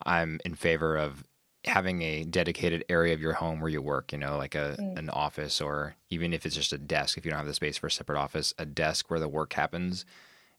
[0.05, 1.23] I'm in favor of
[1.65, 5.09] having a dedicated area of your home where you work, you know, like a an
[5.09, 7.87] office or even if it's just a desk, if you don't have the space for
[7.87, 10.05] a separate office, a desk where the work happens.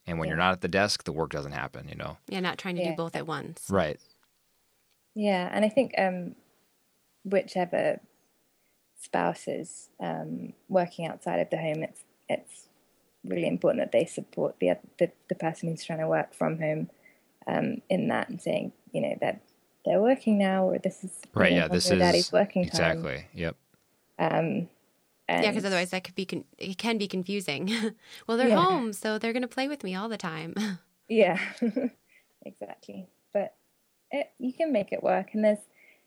[0.07, 2.19] And when you're not at the desk, the work doesn't happen, you know.
[2.29, 3.67] Yeah, not trying to do both at once.
[3.71, 3.99] Right.
[5.15, 5.51] yeah.
[5.53, 6.35] And I think um,
[7.25, 8.01] whichever
[9.01, 12.69] spouse is um, working outside of the home, it's it's
[13.25, 16.91] really important that they support the the, the person who's trying to work from home
[17.47, 19.41] um, in that and saying, you know, that
[19.85, 21.51] they're working now, or this is Right.
[21.53, 21.69] you know, Yeah.
[21.69, 22.71] This is daddy's working time.
[22.99, 23.27] exactly.
[23.35, 23.57] Yep.
[24.19, 24.69] Um,
[25.29, 27.71] Yeah, because otherwise that could be con- it can be confusing.
[28.27, 28.65] well, they're Yeah.
[28.65, 30.55] home, so they're going to play with me all the time.
[31.07, 31.39] Yeah,
[32.47, 33.09] exactly.
[33.35, 33.55] But
[34.11, 35.59] it, you can make it work, and there's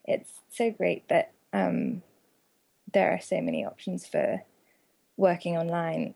[0.06, 2.02] it's so great that um,
[2.94, 4.42] there are so many options for
[5.18, 6.16] working online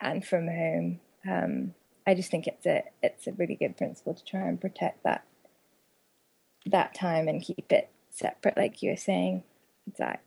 [0.00, 1.00] and from home.
[1.28, 1.74] Um,
[2.06, 5.24] I just think it's a it's a really good principle to try and protect that
[6.66, 9.42] that time and keep it separate, like you were saying,
[9.96, 10.24] Zach.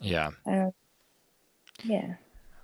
[0.00, 0.30] Yeah.
[0.46, 0.72] Um,
[1.84, 2.14] yeah.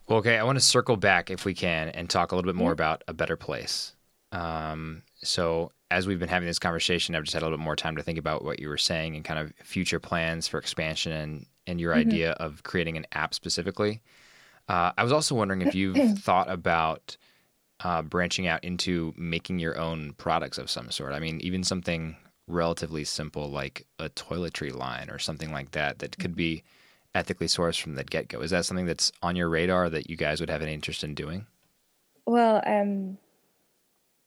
[0.08, 2.56] Well, okay, I want to circle back if we can and talk a little bit
[2.56, 3.94] more about a better place.
[4.32, 7.76] Um, so, as we've been having this conversation, I've just had a little bit more
[7.76, 11.12] time to think about what you were saying and kind of future plans for expansion
[11.12, 14.02] and, and your idea of creating an app specifically.
[14.68, 17.16] Uh, I was also wondering if you've thought about
[17.80, 21.12] uh, branching out into making your own products of some sort.
[21.12, 22.16] I mean, even something
[22.48, 26.64] relatively simple like a toiletry line or something like that that could be
[27.14, 28.40] ethically sourced from the get go.
[28.40, 31.14] Is that something that's on your radar that you guys would have an interest in
[31.14, 31.46] doing?
[32.26, 33.18] Well, um,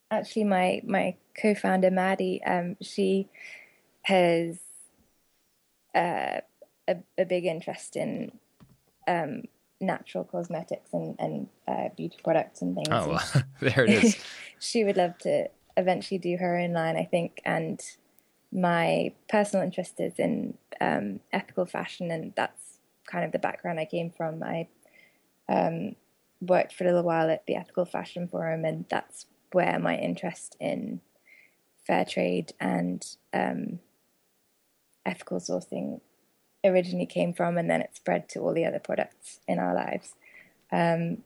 [0.10, 3.30] actually, my my co-founder Maddie, um, she
[4.04, 4.60] has
[5.94, 6.42] uh,
[6.92, 8.32] a, a big interest in
[9.08, 9.44] um,
[9.80, 12.88] natural cosmetics and and uh, beauty products and things.
[12.92, 14.18] Oh, well, there it is.
[14.60, 17.42] she would love to eventually do her own line, I think.
[17.46, 17.82] And
[18.52, 23.86] my personal interest is in um, ethical fashion, and that's kind of the background I
[23.86, 24.44] came from.
[24.44, 24.68] I
[25.50, 25.96] um,
[26.40, 30.56] worked for a little while at the Ethical Fashion Forum, and that's where my interest
[30.60, 31.02] in
[31.86, 33.80] fair trade and um,
[35.06, 36.00] ethical sourcing
[36.64, 40.16] originally came from, and then it spread to all the other products in our lives.
[40.72, 41.20] Um,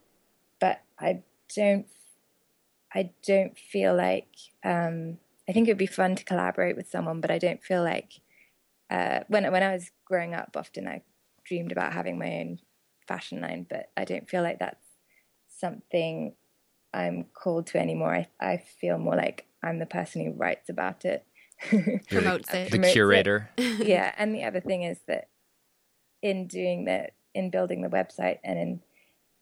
[0.59, 1.21] but I
[1.55, 1.87] don't,
[2.93, 4.27] I don't feel like.
[4.63, 5.17] Um,
[5.47, 8.19] I think it would be fun to collaborate with someone, but I don't feel like
[8.89, 11.01] uh, when when I was growing up, often I
[11.43, 12.59] dreamed about having my own
[13.07, 14.83] fashion line, but I don't feel like that's
[15.47, 16.33] something
[16.93, 18.15] I'm called to anymore.
[18.15, 21.25] I, I feel more like I'm the person who writes about it.
[21.71, 22.65] You're Promotes the, it.
[22.65, 22.93] the Promotes it.
[22.93, 23.49] curator.
[23.57, 25.29] yeah, and the other thing is that
[26.25, 28.81] in doing the in building the website and in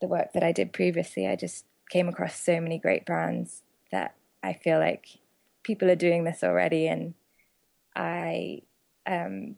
[0.02, 3.62] the work that I did previously, I just came across so many great brands
[3.92, 5.06] that I feel like
[5.64, 7.14] people are doing this already, and
[7.96, 8.64] I,
[9.06, 9.56] um,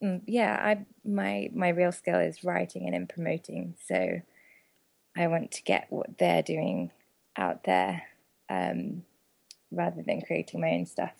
[0.00, 4.20] mm, yeah, I my my real skill is writing and in promoting, so
[5.16, 6.92] I want to get what they're doing
[7.36, 8.04] out there.
[8.48, 9.02] Um,
[9.70, 11.12] rather than creating my own stuff.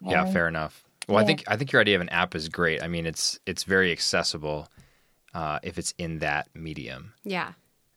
[0.00, 0.84] Yeah, Um, fair enough.
[1.08, 2.82] Well, I think I think your idea of an app is great.
[2.82, 4.68] I mean, it's it's very accessible
[5.34, 7.14] uh, if it's in that medium.
[7.24, 7.52] Yeah.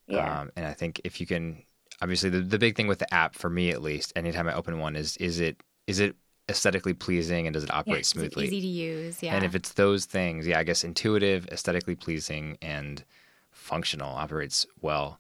[0.08, 0.42] Yeah.
[0.42, 1.64] Um, and I think if you can,
[2.02, 4.80] obviously, the, the big thing with the app for me at least, anytime I open
[4.80, 5.58] one, is is it
[5.88, 6.16] is it
[6.50, 8.46] aesthetically pleasing and does it operate Yes, Is it smoothly?
[8.48, 9.24] easy to use.
[9.24, 9.36] Yeah.
[9.36, 13.04] And if it's those things, yeah, I guess intuitive, aesthetically pleasing, and
[13.52, 15.20] functional operates well.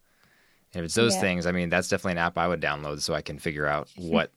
[0.73, 1.21] And if it's those Yeah.
[1.21, 3.89] things, I mean, that's definitely an app I would download so I can figure out
[3.97, 4.31] what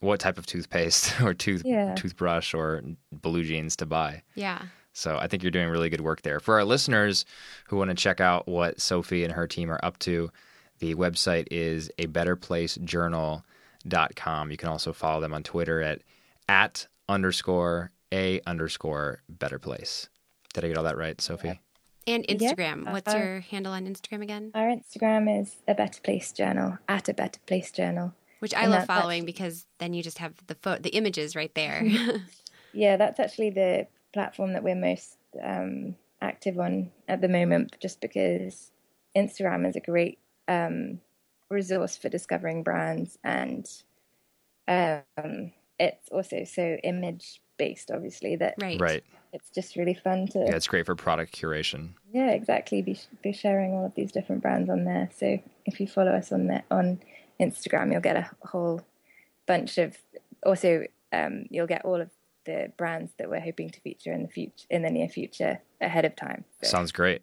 [0.00, 1.94] what type of toothpaste or tooth Yeah.
[1.94, 2.82] toothbrush or
[3.12, 4.22] blue jeans to buy.
[4.34, 4.62] yeah.
[4.92, 6.40] So I think you're doing really good work there.
[6.40, 7.24] For our listeners
[7.68, 10.32] who want to check out what Sophie and her team are up to,
[10.80, 14.50] the website is a betterplacejournal.com.
[14.50, 16.02] You can also follow them on Twitter at
[16.48, 20.08] at underscore a underscore better place.
[20.54, 21.60] Did I get all that right, Sophie?
[22.06, 22.36] And Yeah.
[22.52, 22.90] Instagram.
[22.90, 24.50] What's Uh, your handle on Instagram again?
[24.54, 28.14] Our Instagram is a Better Place Journal at a Better Place Journal.
[28.40, 31.34] Which I and love that- following because then you just have the pho- the images
[31.36, 31.82] right there.
[32.72, 38.00] Yeah, that's actually the platform that we're most um, active on at the moment, just
[38.00, 38.70] because
[39.16, 41.00] Instagram is a great um,
[41.48, 43.68] resource for discovering brands, and
[44.68, 47.90] um, it's also so image based.
[47.90, 48.80] Obviously, that right.
[48.80, 49.04] Right.
[49.32, 51.94] it's just really fun to Yeah, it's great for product curation.
[52.12, 52.82] yeah, exactly.
[52.82, 55.08] Be be sharing all of these different brands on there.
[55.16, 57.00] So if you follow us on that on
[57.40, 58.82] Instagram, you'll get a whole
[59.46, 59.96] bunch of.
[60.44, 62.10] Also, um, you'll get all of
[62.46, 66.04] the brands that we're hoping to feature in the future, in the near future, ahead
[66.04, 66.44] of time.
[66.62, 67.22] So, Sounds great.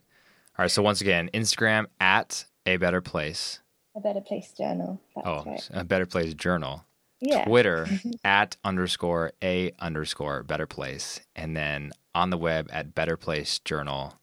[0.58, 0.72] All right.
[0.72, 3.60] So once again, Instagram at a better place.
[3.96, 5.00] a better place journal.
[5.16, 5.70] That's Oh, right.
[5.74, 6.84] a better place journal.
[7.20, 7.46] Yeah.
[7.46, 7.88] Twitter
[8.24, 14.20] at underscore a underscore better place, and then on the web at Better Place Journal.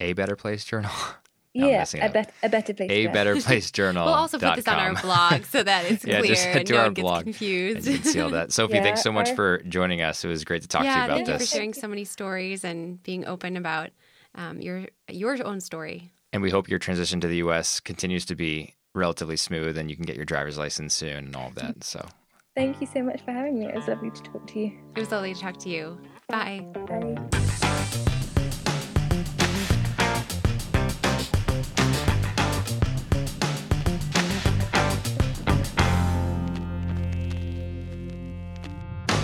[0.00, 0.90] A Better Place Journal.
[1.56, 2.12] No, I'm yeah, messing a, up.
[2.12, 2.90] bet- a better place.
[2.90, 3.12] a journal.
[3.14, 4.04] Better Place Journal.
[4.06, 6.72] We'll also put this on our blog so that it's Yeah, clear just head to
[6.74, 7.86] no our blog, confused.
[7.86, 8.52] and you can see all that.
[8.52, 10.24] Sophie, Yeah, thanks so much our- for joining us.
[10.24, 11.26] It was great to talk to you about this.
[11.26, 13.90] thank you for sharing so many stories and being open about
[14.34, 16.10] um, your your own story.
[16.32, 17.80] And we hope your transition to the U.S.
[17.80, 21.48] continues to be relatively smooth, and you can get your driver's license soon and all
[21.48, 21.82] of that.
[21.84, 22.06] So,
[22.54, 23.66] Thank you so much for having me.
[23.66, 24.72] It was lovely to talk to you.
[24.94, 25.98] It was lovely to talk to you.
[26.28, 26.66] Bye.
[26.88, 27.45] Bye.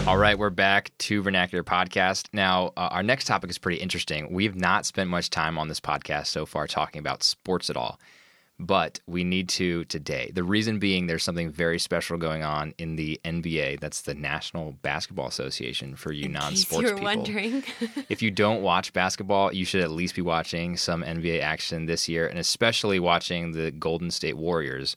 [0.04, 2.26] All right, we're back to Vernacular Podcast.
[2.32, 4.32] Now, uh, our next topic is pretty interesting.
[4.32, 8.00] We've not spent much time on this podcast so far talking about sports at all,
[8.58, 10.32] but we need to today.
[10.34, 13.78] The reason being there's something very special going on in the NBA.
[13.78, 17.04] That's the National Basketball Association for you non sports people.
[17.04, 17.62] wondering.
[18.08, 22.08] if you don't watch basketball, you should at least be watching some NBA action this
[22.08, 24.96] year, and especially watching the Golden State Warriors,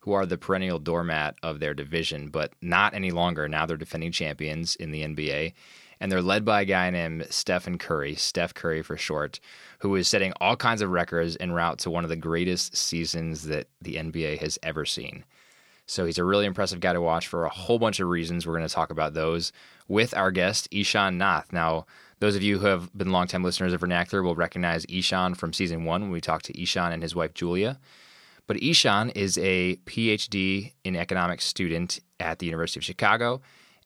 [0.00, 3.48] who are the perennial doormat of their division, but not any longer.
[3.48, 5.52] Now they're defending champions in the NBA.
[6.02, 9.38] And they're led by a guy named Stephen Curry, Steph Curry for short,
[9.80, 13.42] who is setting all kinds of records en route to one of the greatest seasons
[13.44, 15.24] that the NBA has ever seen.
[15.84, 18.46] So he's a really impressive guy to watch for a whole bunch of reasons.
[18.46, 19.52] We're going to talk about those
[19.88, 21.52] with our guest, Ishan Nath.
[21.52, 21.84] Now,
[22.20, 25.84] those of you who have been longtime listeners of Vernacular will recognize Ishan from season
[25.84, 27.78] one when we talked to Ishan and his wife, Julia.
[28.50, 33.42] But Ishan is a PhD in economics student at the University of Chicago.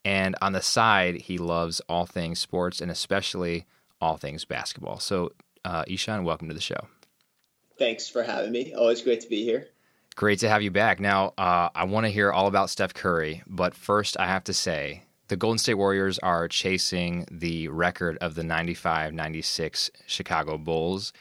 [0.06, 3.66] And on the side, he loves all things sports and especially
[4.00, 5.00] all things basketball.
[5.00, 5.32] So,
[5.66, 6.88] uh, Ishan, welcome to the show.
[7.78, 8.72] Thanks for having me.
[8.72, 9.68] Always great to be here.
[10.16, 10.98] Great to have you back.
[10.98, 14.54] Now, uh, I want to hear all about Steph Curry, but first, I have to
[14.54, 21.12] say the Golden State Warriors are chasing the record of the 95 96 Chicago Bulls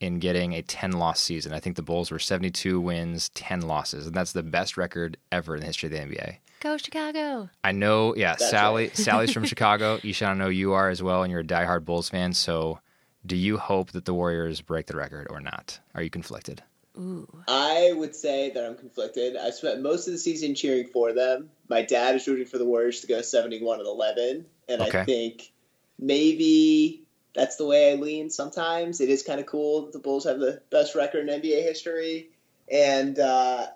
[0.00, 1.52] in getting a 10 loss season.
[1.52, 5.54] I think the Bulls were 72 wins, 10 losses, and that's the best record ever
[5.54, 6.36] in the history of the NBA.
[6.60, 7.48] Go Chicago.
[7.62, 8.96] I know, yeah, That's Sally right.
[8.96, 9.98] Sally's from Chicago.
[10.02, 12.32] Ishan, I know you are as well, and you're a diehard Bulls fan.
[12.32, 12.80] So,
[13.24, 15.78] do you hope that the Warriors break the record or not?
[15.94, 16.62] Are you conflicted?
[16.98, 17.26] Ooh.
[17.48, 19.36] I would say that I'm conflicted.
[19.36, 21.50] I spent most of the season cheering for them.
[21.68, 25.00] My dad is rooting for the Warriors to go 71 and 11, and Okay.
[25.00, 25.52] I think
[25.98, 29.00] maybe that's the way I lean sometimes.
[29.00, 32.30] It is kind of cool that the Bulls have the best record in NBA history.
[32.70, 33.66] And uh,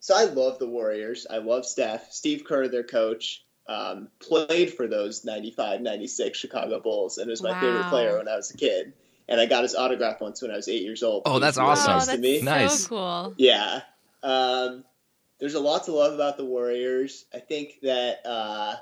[0.00, 1.26] so I love the Warriors.
[1.28, 2.12] I love Steph.
[2.12, 7.58] Steve Kerr, their coach, um, played for those 95 96 Chicago Bulls and was my
[7.60, 8.92] favorite player when I was a kid.
[9.28, 11.22] And I got his autograph once when I was eight years old.
[11.26, 11.90] Oh, that's really awesome.
[11.90, 12.40] Wow, nice to that's me.
[12.40, 12.84] Nice.
[12.84, 13.34] so cool.
[13.36, 13.82] Yeah.
[14.22, 14.84] Um,
[15.38, 17.26] there's a lot to love about the Warriors.
[17.32, 18.76] I think that uh,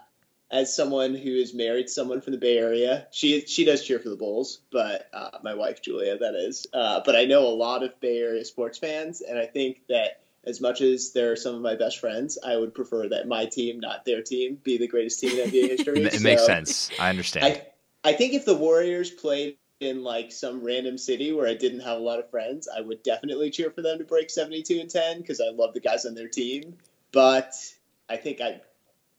[0.56, 3.98] as someone who is married to someone from the Bay Area, she she does cheer
[3.98, 6.66] for the Bulls, but uh, my wife Julia, that is.
[6.72, 10.22] Uh, but I know a lot of Bay Area sports fans, and I think that
[10.44, 13.80] as much as they're some of my best friends, I would prefer that my team,
[13.80, 16.02] not their team, be the greatest team in NBA history.
[16.02, 16.90] it makes sense.
[16.98, 17.44] I understand.
[17.44, 21.80] I, I think if the Warriors played in like some random city where I didn't
[21.80, 24.88] have a lot of friends, I would definitely cheer for them to break 72 and
[24.88, 26.78] 10 because I love the guys on their team.
[27.12, 27.52] But
[28.08, 28.60] I think I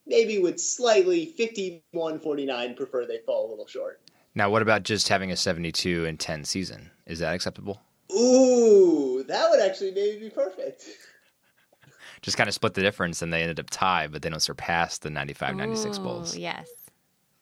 [0.08, 4.01] maybe would slightly 51 49 prefer they fall a little short.
[4.36, 6.91] Now, what about just having a 72 and 10 season?
[7.05, 7.82] Is that acceptable?
[8.14, 10.86] Ooh, that would actually maybe be perfect.
[12.22, 14.97] Just kind of split the difference and they ended up tied, but they don't surpass
[14.97, 16.38] the 95 96 Ooh, Bulls.
[16.38, 16.68] Yes.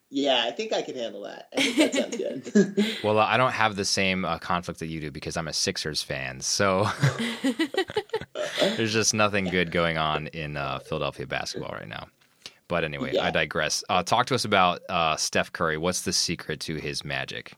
[0.09, 1.47] Yeah, I think I can handle that.
[1.57, 2.85] I think that sounds good.
[3.03, 5.53] Well, uh, I don't have the same uh, conflict that you do because I'm a
[5.53, 6.41] Sixers fan.
[6.41, 6.87] So
[8.59, 12.07] there's just nothing good going on in uh, Philadelphia basketball right now.
[12.67, 13.25] But anyway, Yeah.
[13.25, 13.83] I digress.
[13.89, 15.77] Uh, talk to us about uh, Steph Curry.
[15.77, 17.53] What's the secret to his magic?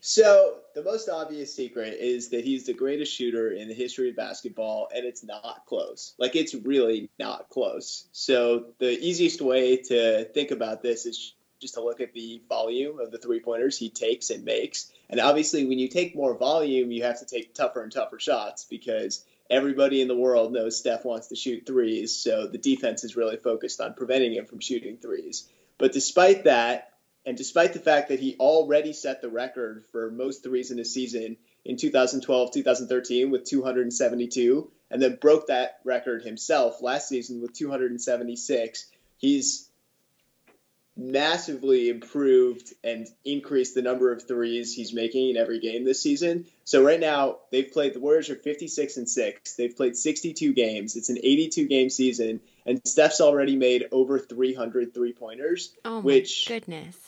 [0.00, 4.16] So the most obvious secret is that he's the greatest shooter in the history of
[4.16, 6.14] basketball, and it's not close.
[6.18, 8.06] Like it's really not close.
[8.12, 13.00] So the easiest way to think about this is just to look at the volume
[13.00, 14.92] of the three pointers he takes and makes.
[15.10, 18.64] And obviously, when you take more volume, you have to take tougher and tougher shots
[18.64, 22.14] because everybody in the world knows Steph wants to shoot threes.
[22.14, 25.48] So the defense is really focused on preventing him from shooting threes.
[25.78, 26.92] But despite that,
[27.24, 30.84] and despite the fact that he already set the record for most threes in a
[30.84, 37.52] season in 2012 2013 with 272, and then broke that record himself last season with
[37.52, 38.86] 276,
[39.18, 39.67] he's
[40.98, 46.44] massively improved and increased the number of threes he's making in every game this season.
[46.64, 49.54] So right now they've played the Warriors are 56 and 6.
[49.54, 50.96] They've played 62 games.
[50.96, 56.46] It's an 82 game season and Steph's already made over 300 three-pointers Oh my Which-
[56.48, 57.07] goodness.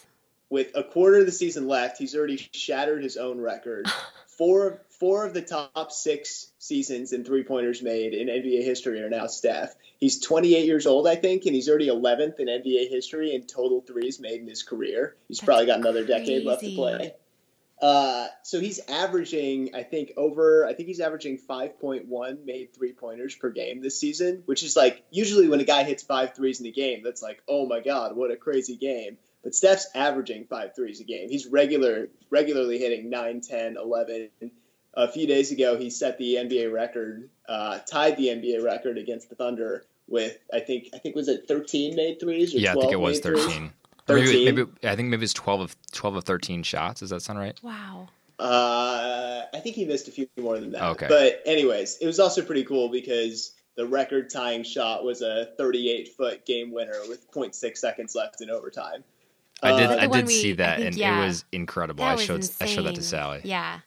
[0.50, 3.86] With a quarter of the season left, he's already shattered his own record.
[4.26, 9.08] Four four of the top six seasons in three pointers made in NBA history are
[9.08, 9.74] now Steph.
[9.98, 13.80] He's 28 years old, I think, and he's already 11th in NBA history in total
[13.80, 15.16] threes made in his career.
[15.28, 17.14] He's That's probably got another decade left to play.
[17.80, 20.66] Uh, so he's averaging, I think, over.
[20.66, 25.02] I think he's averaging 5.1 made three pointers per game this season, which is like
[25.10, 28.16] usually when a guy hits five threes in a game, that's like, oh my god,
[28.16, 29.16] what a crazy game.
[29.42, 31.30] But Steph's averaging five threes a game.
[31.30, 34.28] He's regular, regularly hitting 9, 10, 11.
[34.94, 39.30] A few days ago, he set the NBA record, uh, tied the NBA record against
[39.30, 42.74] the Thunder with I think I think was it 13 made threes or Yeah, I
[42.74, 43.44] think it was made threes?
[43.44, 43.72] 13.
[44.08, 47.00] Maybe, maybe I think maybe it's 12 of 12 of 13 shots.
[47.00, 47.58] Does that sound right?
[47.62, 48.08] Wow.
[48.38, 50.82] Uh, I think he missed a few more than that.
[50.82, 51.06] Okay.
[51.08, 56.08] But anyways, it was also pretty cool because the record tying shot was a 38
[56.16, 59.04] foot game winner with 0.6 seconds left in overtime.
[59.62, 61.22] I did Uh, I did we- see that think, and yeah.
[61.22, 62.04] it was incredible.
[62.04, 63.02] That I was showed I showed that to.
[63.02, 63.40] Sally.
[63.44, 63.80] Yeah.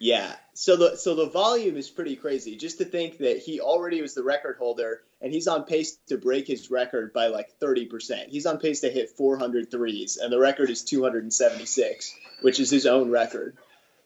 [0.00, 0.34] Yeah.
[0.54, 2.56] So the so the volume is pretty crazy.
[2.56, 6.16] Just to think that he already was the record holder and he's on pace to
[6.18, 8.28] break his record by like 30%.
[8.28, 12.86] He's on pace to hit 400 threes and the record is 276, which is his
[12.86, 13.56] own record.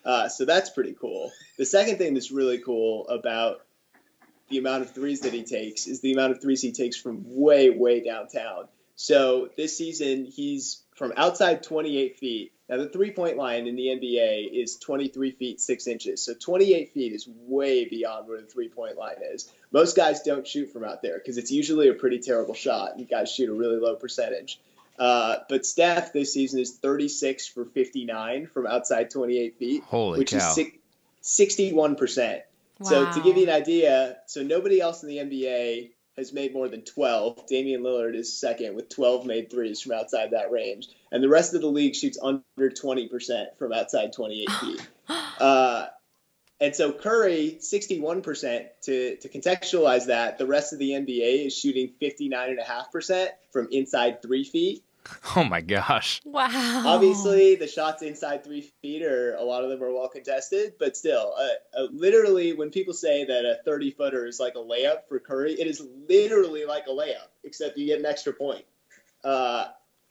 [0.05, 1.31] Uh, so that's pretty cool.
[1.59, 3.63] The second thing that's really cool about
[4.49, 7.23] the amount of threes that he takes is the amount of threes he takes from
[7.27, 8.67] way, way downtown.
[8.97, 12.53] So this season, he's from outside 28 feet.
[12.69, 16.25] Now, the three point line in the NBA is 23 feet 6 inches.
[16.25, 19.51] So 28 feet is way beyond where the three point line is.
[19.73, 22.99] Most guys don't shoot from out there because it's usually a pretty terrible shot.
[22.99, 24.59] You guys shoot a really low percentage.
[24.99, 30.33] Uh, but Steph this season is 36 for 59 from outside 28 feet, Holy which
[30.33, 30.37] cow.
[30.37, 30.77] is six,
[31.23, 32.43] 61%.
[32.83, 36.69] So to give you an idea, so nobody else in the NBA has made more
[36.69, 37.47] than 12.
[37.47, 40.89] Damian Lillard is second with 12 made threes from outside that range.
[41.11, 44.89] And the rest of the league shoots under 20% from outside 28 feet.
[45.41, 45.87] Uh,
[46.61, 48.67] and so Curry, 61%.
[48.83, 54.45] To, to contextualize that, the rest of the NBA is shooting 59.5% from inside three
[54.45, 54.85] feet.
[55.37, 56.21] Oh my gosh.
[56.25, 56.83] Wow.
[56.87, 60.97] Obviously, the shots inside three feet are a lot of them are well contested, but
[60.97, 65.09] still, uh, uh, literally, when people say that a 30 footer is like a layup
[65.09, 68.65] for Curry, it is literally like a layup, except you get an extra point.
[69.25, 69.69] Uh,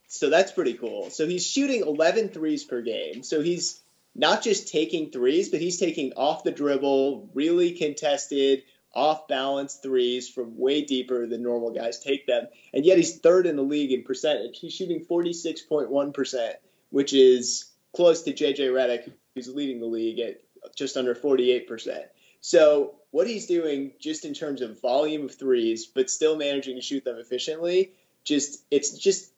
[0.08, 1.10] so that's pretty cool.
[1.10, 3.24] So he's shooting 11 threes per game.
[3.24, 3.82] So he's
[4.16, 8.64] not just taking threes, but he's taking off the dribble, really contested,
[8.94, 12.48] off balance threes from way deeper than normal guys take them.
[12.74, 14.60] And yet he's third in the league in percentage.
[14.60, 16.54] He's shooting 46.1%,
[16.90, 20.42] which is close to JJ Redick, who's leading the league at
[20.76, 22.04] just under 48%.
[22.42, 26.82] So what he's doing just in terms of volume of threes, but still managing to
[26.82, 27.92] shoot them efficiently,
[28.24, 29.32] just it's just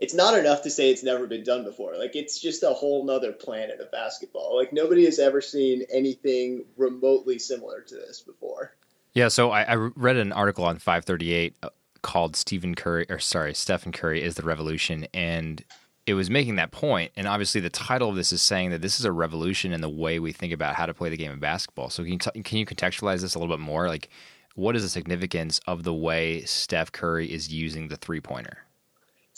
[0.00, 1.96] it's not enough to say it's never been done before.
[1.96, 4.56] Like it's just a whole nother planet of basketball.
[4.56, 8.74] Like nobody has ever seen anything remotely similar to this before.
[9.14, 11.70] Yeah, so I, I read an article on 538 uh,
[12.02, 15.64] called Stephen Curry, or sorry, Stephen Curry is the revolution, and
[16.06, 17.10] it was making that point.
[17.16, 19.88] And obviously, the title of this is saying that this is a revolution in the
[19.88, 21.90] way we think about how to play the game of basketball.
[21.90, 23.88] So, can you, t- can you contextualize this a little bit more?
[23.88, 24.08] Like,
[24.54, 28.67] what is the significance of the way Steph Curry is using the three pointer?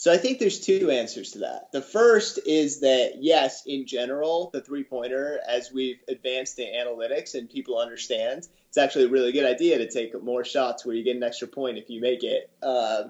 [0.01, 1.71] So I think there's two answers to that.
[1.71, 7.35] The first is that yes, in general, the three pointer, as we've advanced in analytics
[7.35, 11.03] and people understand, it's actually a really good idea to take more shots where you
[11.03, 12.49] get an extra point if you make it.
[12.63, 13.09] Uh,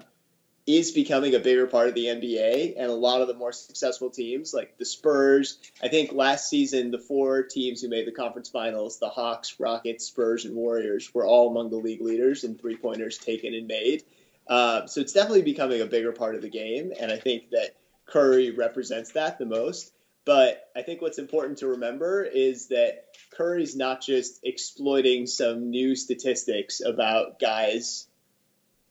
[0.66, 4.10] is becoming a bigger part of the NBA, and a lot of the more successful
[4.10, 5.58] teams, like the Spurs.
[5.82, 10.04] I think last season, the four teams who made the conference finals, the Hawks, Rockets,
[10.04, 14.04] Spurs, and Warriors, were all among the league leaders in three pointers taken and made.
[14.46, 17.76] Uh, so it's definitely becoming a bigger part of the game, and I think that
[18.06, 19.92] Curry represents that the most.
[20.24, 25.96] But I think what's important to remember is that Curry's not just exploiting some new
[25.96, 28.06] statistics about guys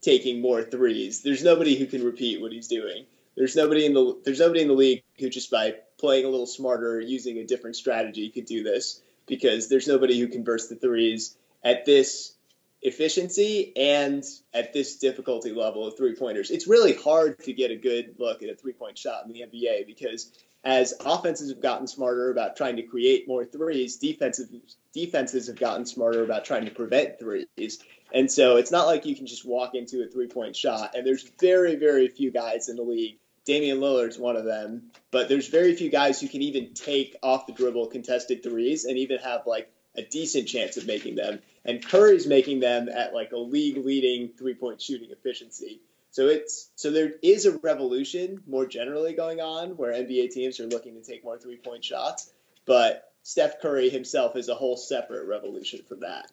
[0.02, 1.22] taking more threes.
[1.22, 3.06] There's nobody who can repeat what he's doing.
[3.38, 6.48] There's nobody in the there's nobody in the league who just by playing a little
[6.48, 10.76] smarter, using a different strategy, could do this because there's nobody who can burst the
[10.76, 12.34] threes at this
[12.82, 14.24] efficiency and
[14.54, 16.50] at this difficulty level of three pointers.
[16.50, 19.42] It's really hard to get a good look at a three point shot in the
[19.42, 20.32] NBA because
[20.64, 24.48] as offenses have gotten smarter about trying to create more threes, defensive
[24.94, 27.80] defenses have gotten smarter about trying to prevent threes.
[28.14, 30.96] And so it's not like you can just walk into a three point shot.
[30.96, 33.18] And there's very, very few guys in the league.
[33.44, 37.48] Damian Lillard's one of them, but there's very few guys who can even take off
[37.48, 41.40] the dribble contested threes and even have like a decent chance of making them.
[41.66, 45.82] And Curry's making them at like a league leading three point shooting efficiency.
[46.12, 50.68] So it's so there is a revolution more generally going on where NBA teams are
[50.68, 52.32] looking to take more three point shots,
[52.66, 56.32] but Steph Curry himself is a whole separate revolution from that.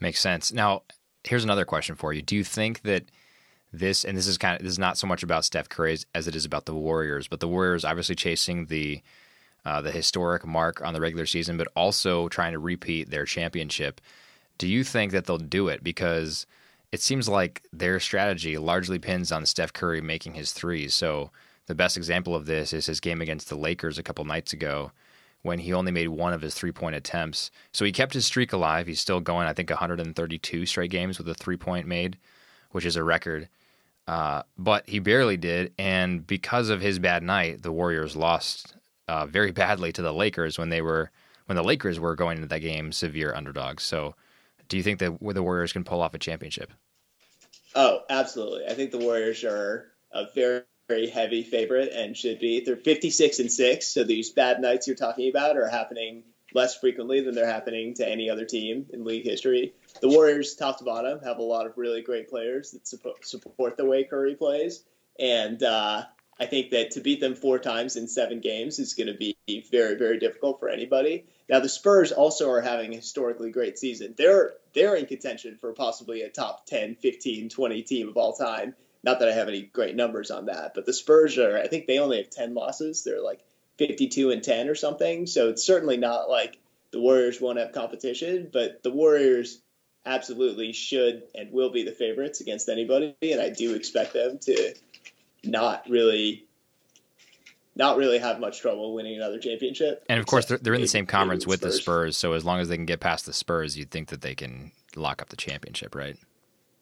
[0.00, 0.52] Makes sense.
[0.52, 0.82] Now,
[1.24, 2.22] here's another question for you.
[2.22, 3.04] Do you think that
[3.72, 6.06] this and this is kind of this is not so much about Steph Curry as,
[6.14, 9.02] as it is about the Warriors, but the Warriors obviously chasing the
[9.64, 14.00] uh, the historic mark on the regular season, but also trying to repeat their championship.
[14.58, 15.82] Do you think that they'll do it?
[15.82, 16.46] Because
[16.92, 20.94] it seems like their strategy largely pins on Steph Curry making his threes.
[20.94, 21.30] So
[21.66, 24.92] the best example of this is his game against the Lakers a couple nights ago
[25.42, 27.50] when he only made one of his three point attempts.
[27.72, 28.86] So he kept his streak alive.
[28.86, 32.18] He's still going, I think, 132 straight games with a three point made,
[32.72, 33.48] which is a record.
[34.06, 35.72] Uh, but he barely did.
[35.78, 38.74] And because of his bad night, the Warriors lost
[39.10, 41.10] uh, very badly to the Lakers when they were
[41.46, 43.82] when the Lakers were going into that game severe underdogs.
[43.82, 44.14] So,
[44.68, 46.70] do you think that the Warriors can pull off a championship?
[47.74, 48.66] Oh, absolutely.
[48.66, 52.60] I think the Warriors are a very very heavy favorite and should be.
[52.64, 57.20] They're 56 and 6, so these bad nights you're talking about are happening less frequently
[57.20, 59.72] than they're happening to any other team in league history.
[60.00, 62.88] The Warriors, top to bottom, have a lot of really great players that
[63.22, 64.82] support the way Curry plays,
[65.18, 66.04] and uh,
[66.40, 69.36] I think that to beat them four times in seven games is going to be
[69.70, 71.26] very, very difficult for anybody.
[71.50, 74.14] Now the Spurs also are having a historically great season.
[74.16, 78.74] They're they're in contention for possibly a top 10, 15, 20 team of all time.
[79.02, 81.86] Not that I have any great numbers on that, but the Spurs are I think
[81.86, 83.04] they only have 10 losses.
[83.04, 83.44] They're like
[83.76, 85.26] 52 and 10 or something.
[85.26, 86.58] So it's certainly not like
[86.90, 89.60] the Warriors won't have competition, but the Warriors
[90.06, 94.74] absolutely should and will be the favorites against anybody, and I do expect them to
[95.44, 96.46] not really
[97.76, 100.04] not really have much trouble winning another championship.
[100.08, 102.60] And of course, they're, they're in the same conference with the Spurs, so as long
[102.60, 105.36] as they can get past the Spurs, you'd think that they can lock up the
[105.36, 106.16] championship, right?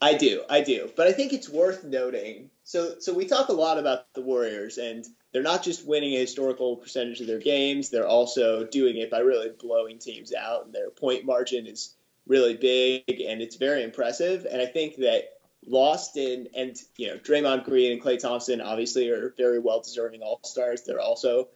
[0.01, 2.51] I do, I do, but I think it's worth noting.
[2.65, 6.21] So, so we talk a lot about the Warriors, and they're not just winning a
[6.21, 10.75] historical percentage of their games; they're also doing it by really blowing teams out, and
[10.75, 11.95] their point margin is
[12.27, 14.47] really big, and it's very impressive.
[14.51, 15.38] And I think that
[15.69, 20.23] lost in and you know Draymond Green and Klay Thompson obviously are very well deserving
[20.23, 20.83] all stars.
[20.83, 21.49] They're also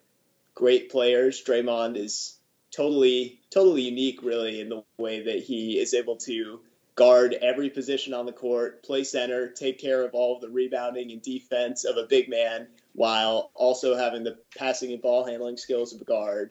[0.54, 1.42] great players.
[1.42, 2.38] Draymond is
[2.70, 6.60] totally totally unique really in the way that he is able to
[6.94, 11.10] guard every position on the court, play center, take care of all of the rebounding
[11.10, 15.94] and defense of a big man while also having the passing and ball handling skills
[15.94, 16.50] of a guard.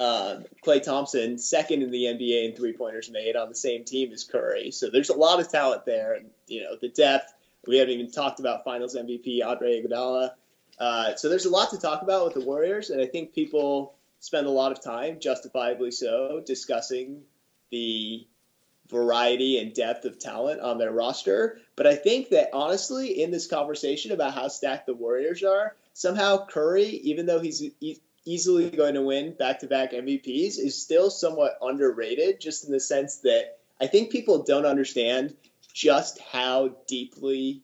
[0.00, 4.10] Um, Klay Thompson, second in the NBA in three pointers made on the same team
[4.12, 4.70] as Curry.
[4.70, 6.14] So there's a lot of talent there.
[6.14, 7.34] And, you know, the depth.
[7.68, 10.30] We haven't even talked about finals MVP Andre Iguodala.
[10.78, 12.88] Uh, so there's a lot to talk about with the Warriors.
[12.88, 17.20] And I think people spend a lot of time, justifiably so, discussing
[17.70, 18.26] the
[18.88, 21.58] variety and depth of talent on their roster.
[21.76, 26.46] But I think that honestly, in this conversation about how stacked the Warriors are, somehow
[26.46, 27.62] Curry, even though he's
[28.24, 32.80] easily going to win back to back MVPs is still somewhat underrated, just in the
[32.80, 35.34] sense that I think people don't understand
[35.72, 37.62] just how deeply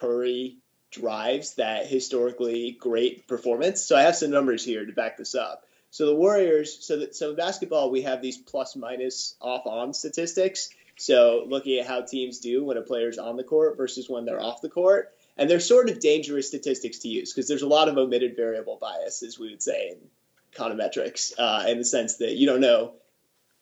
[0.00, 0.58] Curry
[0.90, 3.82] drives that historically great performance.
[3.82, 5.64] So I have some numbers here to back this up.
[5.90, 9.94] So the Warriors, so that so in basketball we have these plus minus off on
[9.94, 10.70] statistics.
[10.96, 14.42] So looking at how teams do when a player's on the court versus when they're
[14.42, 15.12] off the court.
[15.36, 18.78] And they're sort of dangerous statistics to use because there's a lot of omitted variable
[18.80, 19.98] bias, as we would say in
[20.54, 22.92] econometrics, uh, in the sense that you don't know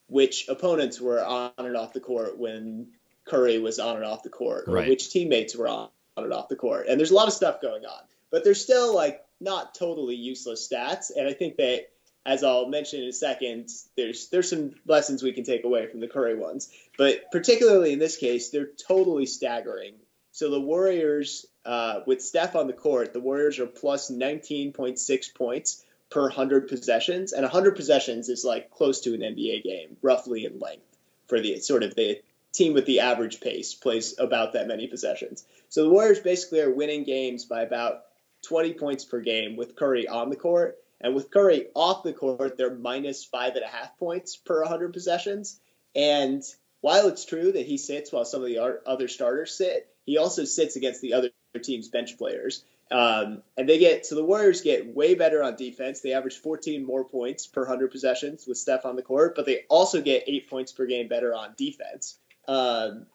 [0.09, 2.89] which opponents were on and off the court when
[3.25, 4.89] Curry was on and off the court, or Right.
[4.89, 6.89] which teammates were on, on and off the court.
[6.89, 10.69] And there's a lot of stuff going on, but they're still like not totally useless
[10.69, 11.13] stats.
[11.17, 11.87] And I think that,
[12.27, 16.01] as I'll mention in a second, there's there's some lessons we can take away from
[16.01, 16.69] the Curry ones.
[16.99, 19.95] But particularly in this case, they're totally staggering.
[20.33, 25.85] So the Warriors, uh, with Steph on the court, the Warriors are plus 19.6 points
[26.11, 30.59] per 100 possessions, and 100 possessions is like close to an NBA game, roughly in
[30.59, 30.85] length
[31.29, 32.21] for the sort of the
[32.53, 35.45] team with the average pace plays about that many possessions.
[35.69, 38.03] So the Warriors basically are winning games by about
[38.43, 42.57] 20 points per game with Curry on the court, and with Curry off the court,
[42.57, 45.61] they're minus five and a half points per 100 possessions.
[45.95, 46.43] And
[46.81, 50.45] while it's true that he sits while some of the other starters sit, he also
[50.45, 52.65] sits against the other team's bench players.
[52.93, 56.01] Um, and they get so the Warriors get way better on defense.
[56.01, 59.65] They average 14 more points per 100 possessions with Steph on the court, but they
[59.69, 62.19] also get eight points per game better on defense.
[62.49, 63.07] Um,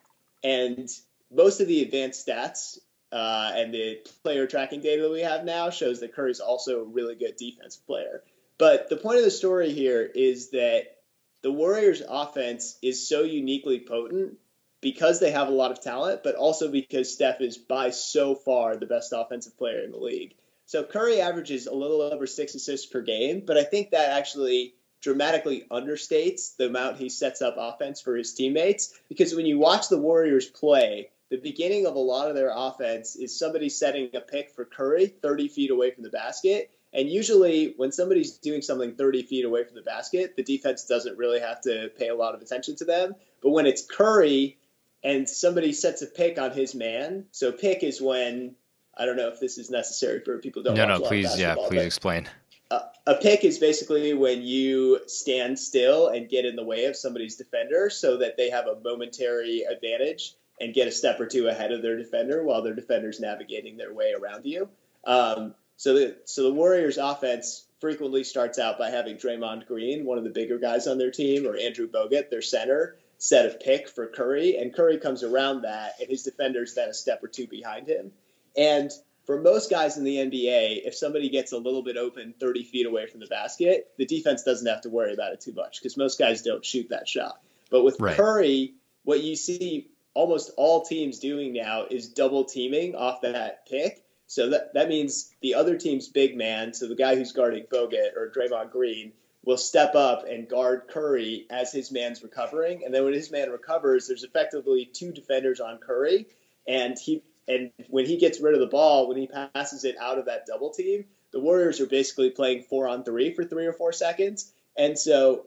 [0.44, 0.90] and
[1.32, 2.78] most of the advanced stats
[3.12, 6.86] uh, and the player tracking data that we have now shows that Curry's also a
[6.86, 8.24] really good defensive player.
[8.58, 10.98] But the point of the story here is that
[11.42, 14.38] the Warriors' offense is so uniquely potent
[14.86, 18.76] because they have a lot of talent, but also because Steph is by so far
[18.76, 20.36] the best offensive player in the league.
[20.68, 24.76] So Curry averages a little over six assists per game, but I think that actually
[25.02, 29.90] dramatically understates the amount he sets up offense for his teammates because when you watch
[29.90, 34.22] the Warriors play, the beginning of a lot of their offense is somebody setting a
[34.22, 36.70] pick for Curry 30 feet away from the basket.
[36.94, 41.18] And usually, when somebody's doing something 30 feet away from the basket, the defense doesn't
[41.18, 43.16] really have to pay a lot of attention to them.
[43.42, 44.58] But when it's Curry
[45.06, 48.56] and somebody sets a pick on his man, so pick is when
[48.98, 51.04] I don't know if this is necessary for people who don't No, no, a lot
[51.04, 52.28] of please, yeah, please explain.
[52.72, 56.96] a, a pick is basically when you stand still and get in the way of
[56.96, 61.48] somebody's defender so that they have a momentary advantage and get a step or two
[61.48, 64.68] ahead of their defender while their defender's navigating their way around you.
[65.04, 70.18] Um, so the so the Warriors offense frequently starts out by having Draymond Green, one
[70.18, 73.90] of the bigger guys on their team, or Andrew Bogut, their center, set of pick
[73.90, 77.48] for Curry, and Curry comes around that, and his defender's then a step or two
[77.48, 78.12] behind him.
[78.58, 78.92] And
[79.26, 82.86] for most guys in the NBA, if somebody gets a little bit open 30 feet
[82.86, 85.98] away from the basket, the defense doesn't have to worry about it too much because
[85.98, 87.42] most guys don't shoot that shot.
[87.72, 88.16] But with Right.
[88.16, 94.04] Curry, what you see almost all teams doing now is double teaming off that pick.
[94.28, 98.16] So that, that means the other team's big man, so the guy who's guarding Bogut
[98.16, 99.12] or Draymond Green,
[99.46, 102.84] will step up and guard Curry as his man's recovering.
[102.84, 106.28] And then when his man recovers, there's effectively two defenders on Curry.
[106.68, 110.18] And he and when he gets rid of the ball, when he passes it out
[110.18, 113.74] of that double team, the Warriors are basically playing four on three for three or
[113.74, 114.52] four seconds.
[114.76, 115.46] And so,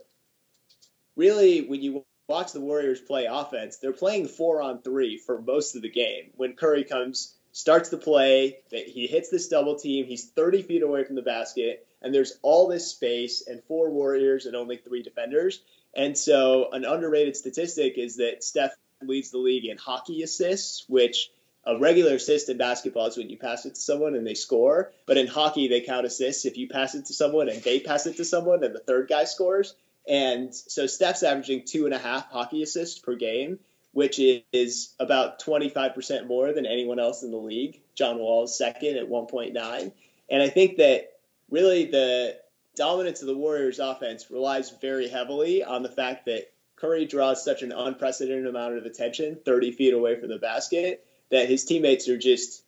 [1.17, 5.75] really, when you watch the Warriors play offense, they're playing four on three for most
[5.75, 6.31] of the game.
[6.37, 11.03] When Curry comes, starts the play, he hits this double team, he's 30 feet away
[11.05, 15.61] from the basket, and there's all this space and four Warriors and only three defenders.
[15.95, 18.73] And so, an underrated statistic is that Steph
[19.03, 21.31] leads the league in hockey assists, which
[21.65, 24.93] a regular assist in basketball is when you pass it to someone and they score.
[25.07, 28.07] But in hockey, they count assists if you pass it to someone and they pass
[28.07, 29.75] it to someone and the third guy scores.
[30.09, 33.59] And so Steph's averaging two and a half hockey assists per game,
[33.93, 37.81] which is about 25% more than anyone else in the league.
[37.95, 39.93] John Wall is second at 1.9.
[40.31, 41.18] And I think that
[41.51, 42.37] really the
[42.77, 47.63] dominance of the Warriors offense relies very heavily on the fact that Curry draws such
[47.63, 52.19] an unprecedented amount of attention 30 feet away from the basket that his teammates are
[52.19, 52.63] just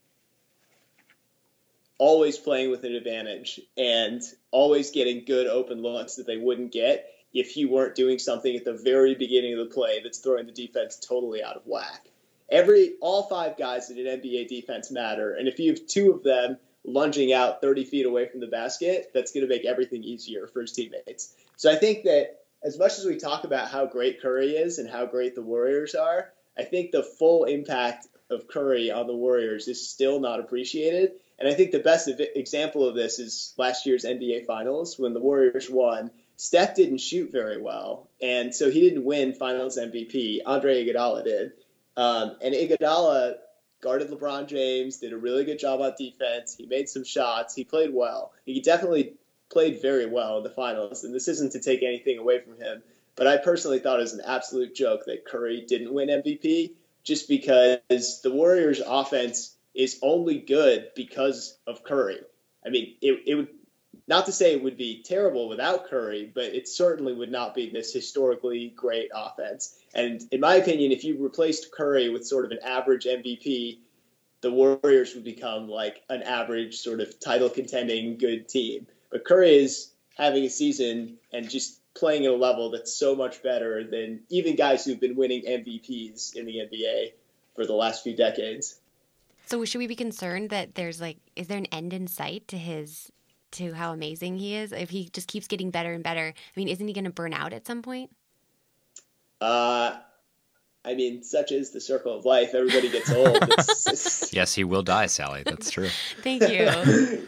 [1.99, 7.07] always playing with an advantage and always getting good open looks that they wouldn't get
[7.33, 10.53] if he weren't doing something at the very beginning of the play that's throwing the
[10.53, 12.07] defense totally out of whack.
[12.51, 16.24] Every all five guys in an NBA defense matter, and if you have two of
[16.24, 20.47] them lunging out 30 feet away from the basket, that's going to make everything easier
[20.47, 21.35] for his teammates.
[21.57, 24.89] So I think that as much as we talk about how great Curry is and
[24.89, 29.68] how great the Warriors are, I think the full impact of Curry on the Warriors
[29.68, 31.12] is still not appreciated.
[31.39, 35.20] And I think the best example of this is last year's NBA Finals when the
[35.20, 36.11] Warriors won
[36.41, 40.39] Steph didn't shoot very well, and so he didn't win Finals MVP.
[40.47, 41.53] Andre Iguodala did,
[41.99, 43.35] um, and Iguodala
[43.81, 46.55] guarded LeBron James, did a really good job on defense.
[46.57, 47.55] He made some shots.
[47.55, 48.33] He played well.
[48.45, 49.14] He definitely
[49.51, 52.83] played very well in the finals, and this isn't to take anything away from him.
[53.16, 56.72] But I personally thought it was an absolute joke that Curry didn't win MVP
[57.03, 62.20] just because the Warriors' offense is only good because of Curry.
[62.64, 63.49] I mean, it, it would
[64.11, 67.71] not to say it would be terrible without Curry, but it certainly would not be
[67.71, 69.77] this historically great offense.
[69.95, 73.79] And in my opinion, if you replaced Curry with sort of an average MVP,
[74.41, 78.89] the Warriors would become like an average sort of title contending good team.
[79.13, 83.45] But Curry is having a season and just playing at a level that's so much
[83.45, 87.13] better than even guys who've been winning MVPs in the NBA
[87.55, 88.81] for the last few decades.
[89.47, 92.59] So should we be concerned that there's like is there an end in sight to
[92.59, 93.13] his
[93.53, 94.73] to how amazing he is?
[94.73, 97.33] If he just keeps getting better and better, I mean, isn't he going to burn
[97.33, 98.11] out at some point?
[99.41, 99.97] Uh
[100.85, 102.55] I mean, such is the circle of life.
[102.55, 103.39] Everybody gets old.
[103.59, 104.33] It's, it's...
[104.33, 105.43] Yes, he will die, Sally.
[105.45, 105.89] That's true.
[106.23, 107.27] Thank you.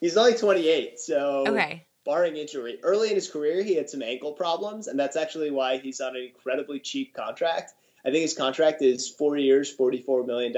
[0.00, 1.86] He's only 28, so okay.
[2.04, 5.78] barring injury, early in his career he had some ankle problems, and that's actually why
[5.78, 7.72] he's on an incredibly cheap contract.
[8.04, 10.52] I think his contract is four years, $44 million,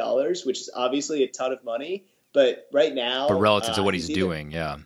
[0.45, 2.05] which is obviously a ton of money.
[2.33, 4.77] But right now, but relative uh, to what he's, he's either, doing, yeah,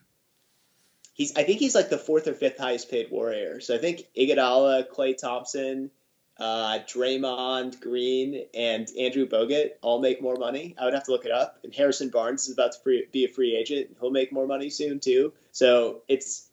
[1.14, 1.36] he's.
[1.36, 3.60] I think he's like the fourth or fifth highest paid Warrior.
[3.60, 5.90] So I think Iguodala, Klay Thompson,
[6.38, 10.74] uh, Draymond Green, and Andrew Bogut all make more money.
[10.78, 11.60] I would have to look it up.
[11.62, 13.96] And Harrison Barnes is about to free, be a free agent.
[14.00, 15.32] He'll make more money soon too.
[15.52, 16.48] So it's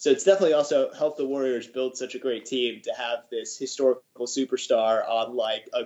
[0.00, 3.58] so it's definitely also helped the Warriors build such a great team to have this
[3.58, 5.84] historical superstar on like a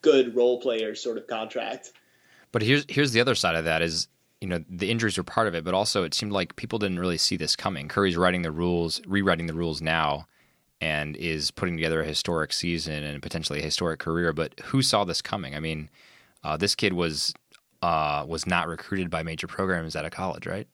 [0.00, 1.92] good role player sort of contract.
[2.52, 4.08] But here's here's the other side of that is
[4.40, 6.98] you know the injuries were part of it, but also it seemed like people didn't
[6.98, 7.88] really see this coming.
[7.88, 10.26] Curry's writing the rules, rewriting the rules now,
[10.80, 14.32] and is putting together a historic season and potentially a historic career.
[14.32, 15.54] But who saw this coming?
[15.54, 15.90] I mean,
[16.42, 17.34] uh, this kid was
[17.82, 20.68] uh, was not recruited by major programs out of college, right?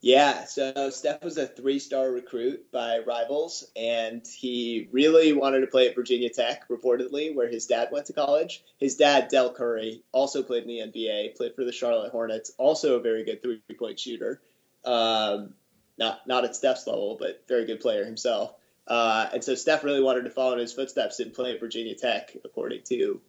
[0.00, 5.66] Yeah, so Steph was a three star recruit by rivals, and he really wanted to
[5.66, 8.62] play at Virginia Tech, reportedly, where his dad went to college.
[8.78, 12.96] His dad, Del Curry, also played in the NBA, played for the Charlotte Hornets, also
[12.96, 14.40] a very good three point shooter.
[14.84, 15.54] Um,
[15.98, 18.54] not, not at Steph's level, but very good player himself.
[18.86, 21.96] Uh, and so Steph really wanted to follow in his footsteps and play at Virginia
[21.96, 23.20] Tech, according to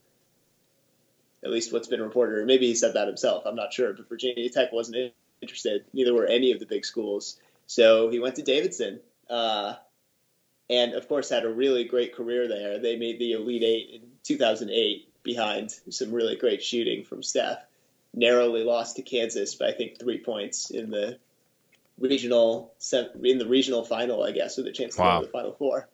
[1.44, 2.38] at least what's been reported.
[2.38, 3.44] Or maybe he said that himself.
[3.48, 5.86] I'm not sure, but Virginia Tech wasn't interested.
[5.94, 7.38] Neither were any of the big schools.
[7.68, 9.76] So he went to Davidson, uh,
[10.70, 12.80] and of course had a really great career there.
[12.80, 17.60] They made the Elite Eight in 2008 behind some really great shooting from Steph.
[18.14, 21.20] Narrowly lost to Kansas by I think three points in the
[22.00, 22.74] regional
[23.24, 25.18] in the regional final, I guess, with a chance to wow.
[25.18, 25.88] go to the Final Four.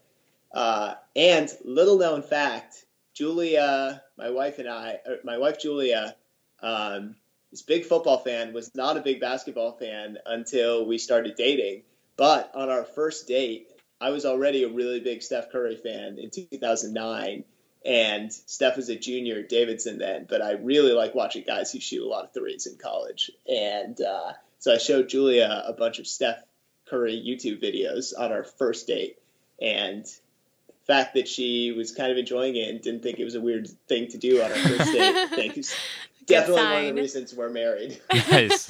[0.53, 6.15] Uh, and little known fact, Julia, my wife and I, my wife Julia,
[6.61, 7.15] um,
[7.55, 11.83] this big football fan, was not a big basketball fan until we started dating.
[12.17, 13.69] But on our first date,
[14.01, 17.45] I was already a really big Steph Curry fan in 2009.
[17.85, 21.79] And Steph was a junior at Davidson then, but I really like watching guys who
[21.79, 23.31] shoot a lot of threes in college.
[23.47, 26.43] And uh, so I showed Julia a bunch of Steph
[26.89, 29.17] Curry YouTube videos on our first date.
[29.61, 33.35] And the fact that she was kind of enjoying it and didn't think it was
[33.35, 35.73] a weird thing to do on our first date, think is
[36.25, 36.73] definitely sign.
[36.73, 38.01] one of the reasons we're married.
[38.31, 38.69] nice.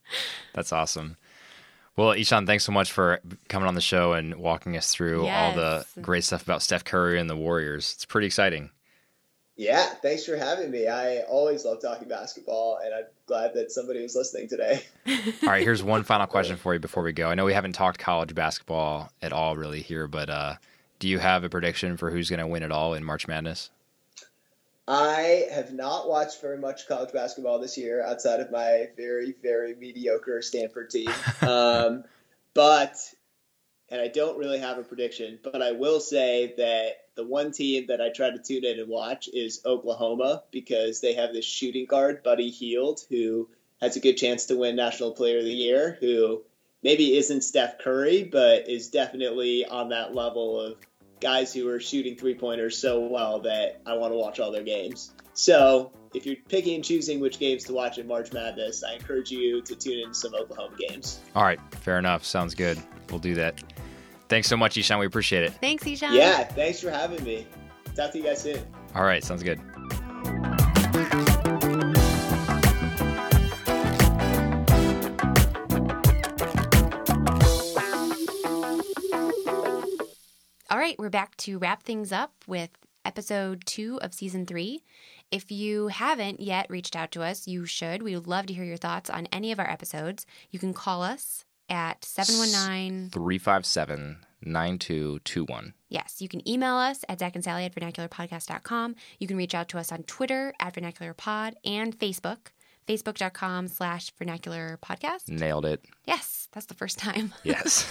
[0.54, 1.16] That's awesome.
[1.96, 5.56] Well, Ishan, thanks so much for coming on the show and walking us through yes.
[5.56, 7.92] all the great stuff about Steph Curry and the Warriors.
[7.94, 8.70] It's pretty exciting.
[9.56, 10.88] Yeah, thanks for having me.
[10.88, 14.82] I always love talking basketball, and I'm glad that somebody was listening today.
[15.06, 17.28] all right, here's one final question for you before we go.
[17.28, 20.54] I know we haven't talked college basketball at all really here, but uh,
[20.98, 23.70] do you have a prediction for who's going to win it all in March Madness?
[24.88, 29.74] I have not watched very much college basketball this year outside of my very, very
[29.74, 31.10] mediocre Stanford team.
[31.42, 32.04] Um,
[32.54, 32.96] but,
[33.88, 37.86] and I don't really have a prediction, but I will say that the one team
[37.88, 41.86] that I try to tune in and watch is Oklahoma because they have this shooting
[41.86, 43.48] guard, Buddy Hield, who
[43.80, 46.42] has a good chance to win National Player of the Year, who
[46.82, 50.76] maybe isn't Steph Curry, but is definitely on that level of
[51.22, 54.64] guys who are shooting three pointers so well that I want to watch all their
[54.64, 55.14] games.
[55.32, 59.30] So if you're picking and choosing which games to watch in March Madness, I encourage
[59.30, 61.20] you to tune in some Oklahoma games.
[61.34, 62.24] All right, fair enough.
[62.24, 62.78] Sounds good.
[63.08, 63.62] We'll do that.
[64.28, 64.98] Thanks so much, Ishan.
[64.98, 65.52] We appreciate it.
[65.54, 66.12] Thanks, Ishan.
[66.12, 67.46] Yeah, thanks for having me.
[67.96, 68.60] Talk to you guys soon.
[68.94, 69.60] All right, sounds good.
[80.98, 82.70] We're back to wrap things up with
[83.04, 84.82] episode two of season three.
[85.30, 88.02] If you haven't yet reached out to us, you should.
[88.02, 90.26] We would love to hear your thoughts on any of our episodes.
[90.50, 93.10] You can call us at 719.
[93.10, 95.74] 357 9221.
[95.88, 98.96] Yes, you can email us at Zach and Sally at vernacularpodcast.com.
[99.20, 102.48] You can reach out to us on Twitter at vernacularpod and Facebook,
[102.86, 105.28] facebook.com slash vernacular podcast.
[105.28, 105.84] Nailed it.
[106.06, 107.32] Yes, that's the first time.
[107.44, 107.86] Yes.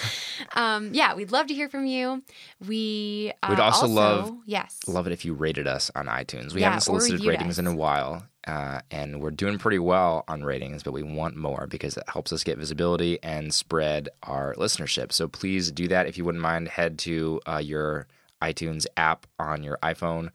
[0.56, 2.24] Um, yeah, we'd love to hear from you.
[2.68, 6.54] We uh, We'd also love- yes, Love it if you rated us on iTunes.
[6.54, 7.60] We Yeah, haven't solicited ratings us.
[7.60, 11.68] in a while, uh, and we're doing pretty well on ratings, but we want more
[11.68, 15.12] because it helps us get visibility and spread our listenership.
[15.12, 16.08] So please do that.
[16.08, 18.08] If you wouldn't mind, head to uh, your
[18.42, 20.30] iTunes app on your iPhone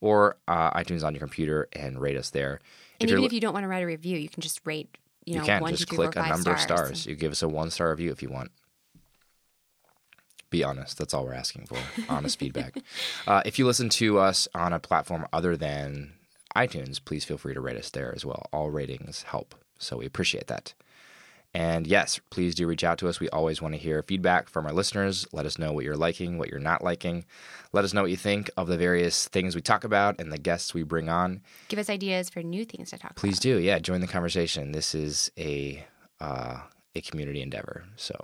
[0.00, 2.60] or uh, iTunes on your computer and rate us there.
[3.00, 4.96] And you're even if you don't want to write a review, you can just rate.
[5.24, 6.80] You know, you can one, just two, click four, a number of stars.
[6.80, 7.06] stars.
[7.06, 8.50] You give us a one star review if you want.
[10.50, 10.96] Be honest.
[10.98, 11.76] That's all we're asking for.
[12.08, 12.78] Honest feedback.
[13.26, 16.14] Uh, if you listen to us on a platform other than
[16.56, 18.46] iTunes, please feel free to rate us there as well.
[18.50, 20.72] All ratings help, so we appreciate that.
[21.58, 23.18] And yes, please do reach out to us.
[23.18, 25.26] We always want to hear feedback from our listeners.
[25.32, 27.24] Let us know what you're liking, what you're not liking.
[27.72, 30.38] Let us know what you think of the various things we talk about and the
[30.38, 31.42] guests we bring on.
[31.66, 33.16] Give us ideas for new things to talk about.
[33.16, 33.56] Please about.
[33.56, 33.58] do.
[33.58, 34.70] Yeah, join the conversation.
[34.70, 35.84] This is a
[36.20, 36.58] uh,
[36.94, 37.86] a community endeavor.
[37.96, 38.14] So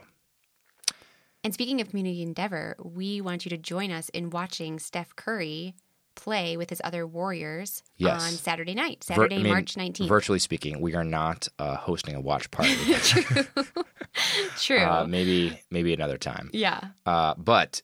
[1.43, 5.75] And speaking of community endeavor, we want you to join us in watching Steph Curry
[6.15, 8.23] play with his other Warriors Yes.
[8.23, 10.09] on Saturday night, Vir- Saturday, I mean, March 19th.
[10.09, 12.75] Virtually speaking, we are not uh, hosting a watch party.
[14.59, 14.79] True.
[14.79, 16.51] uh, maybe maybe another time.
[16.53, 16.81] yeah.
[17.07, 17.83] Uh, but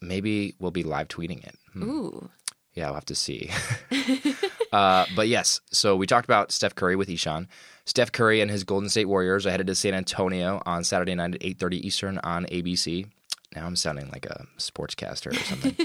[0.00, 1.54] maybe we'll be live tweeting it.
[1.72, 1.82] Hmm.
[1.82, 2.30] Ooh.
[2.74, 3.50] Yeah, we'll have to see.
[4.72, 7.46] uh, but yes, so we talked about Steph Curry with Ishan.
[7.84, 11.34] Steph Curry and his Golden State Warriors are headed to San Antonio on Saturday night
[11.34, 13.06] at 8:30 Eastern on ABC.
[13.54, 15.76] Now I'm sounding like a sportscaster or something.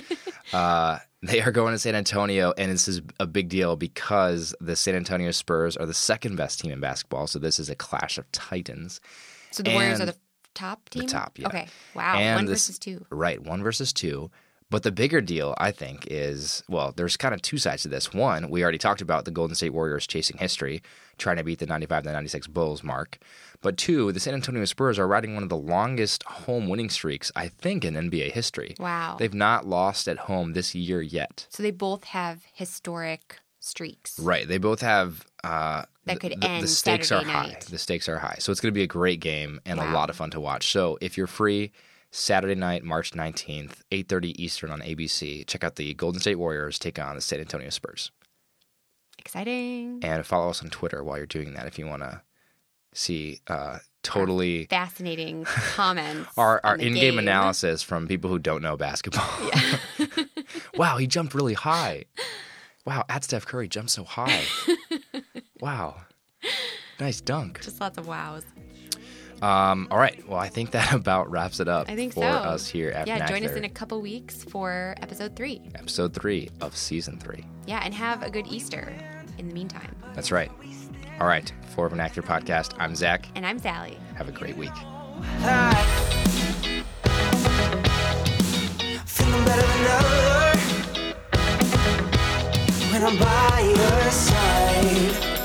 [0.53, 4.75] uh, they are going to San Antonio, and this is a big deal because the
[4.75, 7.27] San Antonio Spurs are the second best team in basketball.
[7.27, 9.01] So this is a clash of titans.
[9.51, 10.15] So the Warriors are the
[10.53, 11.07] top team?
[11.07, 11.47] top, yeah.
[11.47, 11.67] Okay.
[11.95, 12.17] Wow.
[12.17, 13.05] And One this- versus two.
[13.09, 14.29] Right, one versus two.
[14.69, 18.13] But the bigger deal, I think, is well, there's kind of two sides to this.
[18.13, 20.81] One, we already talked about the Golden State Warriors chasing history,
[21.17, 23.17] trying to beat the 95 to 96 Bulls mark.
[23.61, 27.31] But two, the San Antonio Spurs are riding one of the longest home winning streaks,
[27.35, 28.75] I think, in NBA history.
[28.77, 29.15] Wow.
[29.17, 31.47] They've not lost at home this year yet.
[31.49, 34.19] So they both have historic streaks.
[34.19, 34.47] Right.
[34.47, 35.25] They both have.
[35.43, 37.57] Uh, That could the, the stakes Saturday are high.
[37.69, 38.35] The stakes are high.
[38.39, 40.71] So it's going to be a great game and a lot of fun to watch.
[40.71, 41.71] So if you're free,
[42.11, 45.45] Saturday night, March 19th, 8:30 Eastern on ABC.
[45.45, 48.11] Check out the Golden State Warriors take on the San Antonio Spurs.
[49.19, 49.99] Exciting.
[50.03, 52.21] And follow us on Twitter while you're doing that if you want to
[52.93, 56.29] see uh, totally Fascinating comments.
[56.37, 57.19] our, our in-game game.
[57.19, 59.29] analysis from people who don't know basketball.
[60.75, 62.05] wow, he jumped really high.
[62.85, 64.43] Wow, at Steph Curry jumped so high.
[65.59, 66.01] wow.
[66.99, 67.61] Nice dunk.
[67.61, 68.43] Just lots of wows.
[69.41, 70.27] Um, all right.
[70.27, 72.27] Well, I think that about wraps it up I think for so.
[72.27, 75.61] us here at Yeah, join us Vernacular, in a couple weeks for episode three.
[75.75, 77.43] episode three of season three.
[77.67, 78.93] Yeah, and have a good Easter
[79.37, 79.95] in the meantime.
[80.15, 80.51] That's right.
[81.19, 81.51] All right.
[81.75, 83.27] For Vernacular Podcast, I'm Zach.
[83.35, 83.97] And I'm Sally.
[84.15, 84.71] Have a great week.
[89.05, 90.59] Feeling better than ever
[92.91, 95.36] when I'm by your side.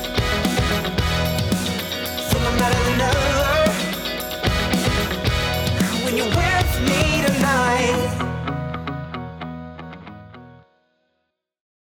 [7.27, 8.32] Tonight.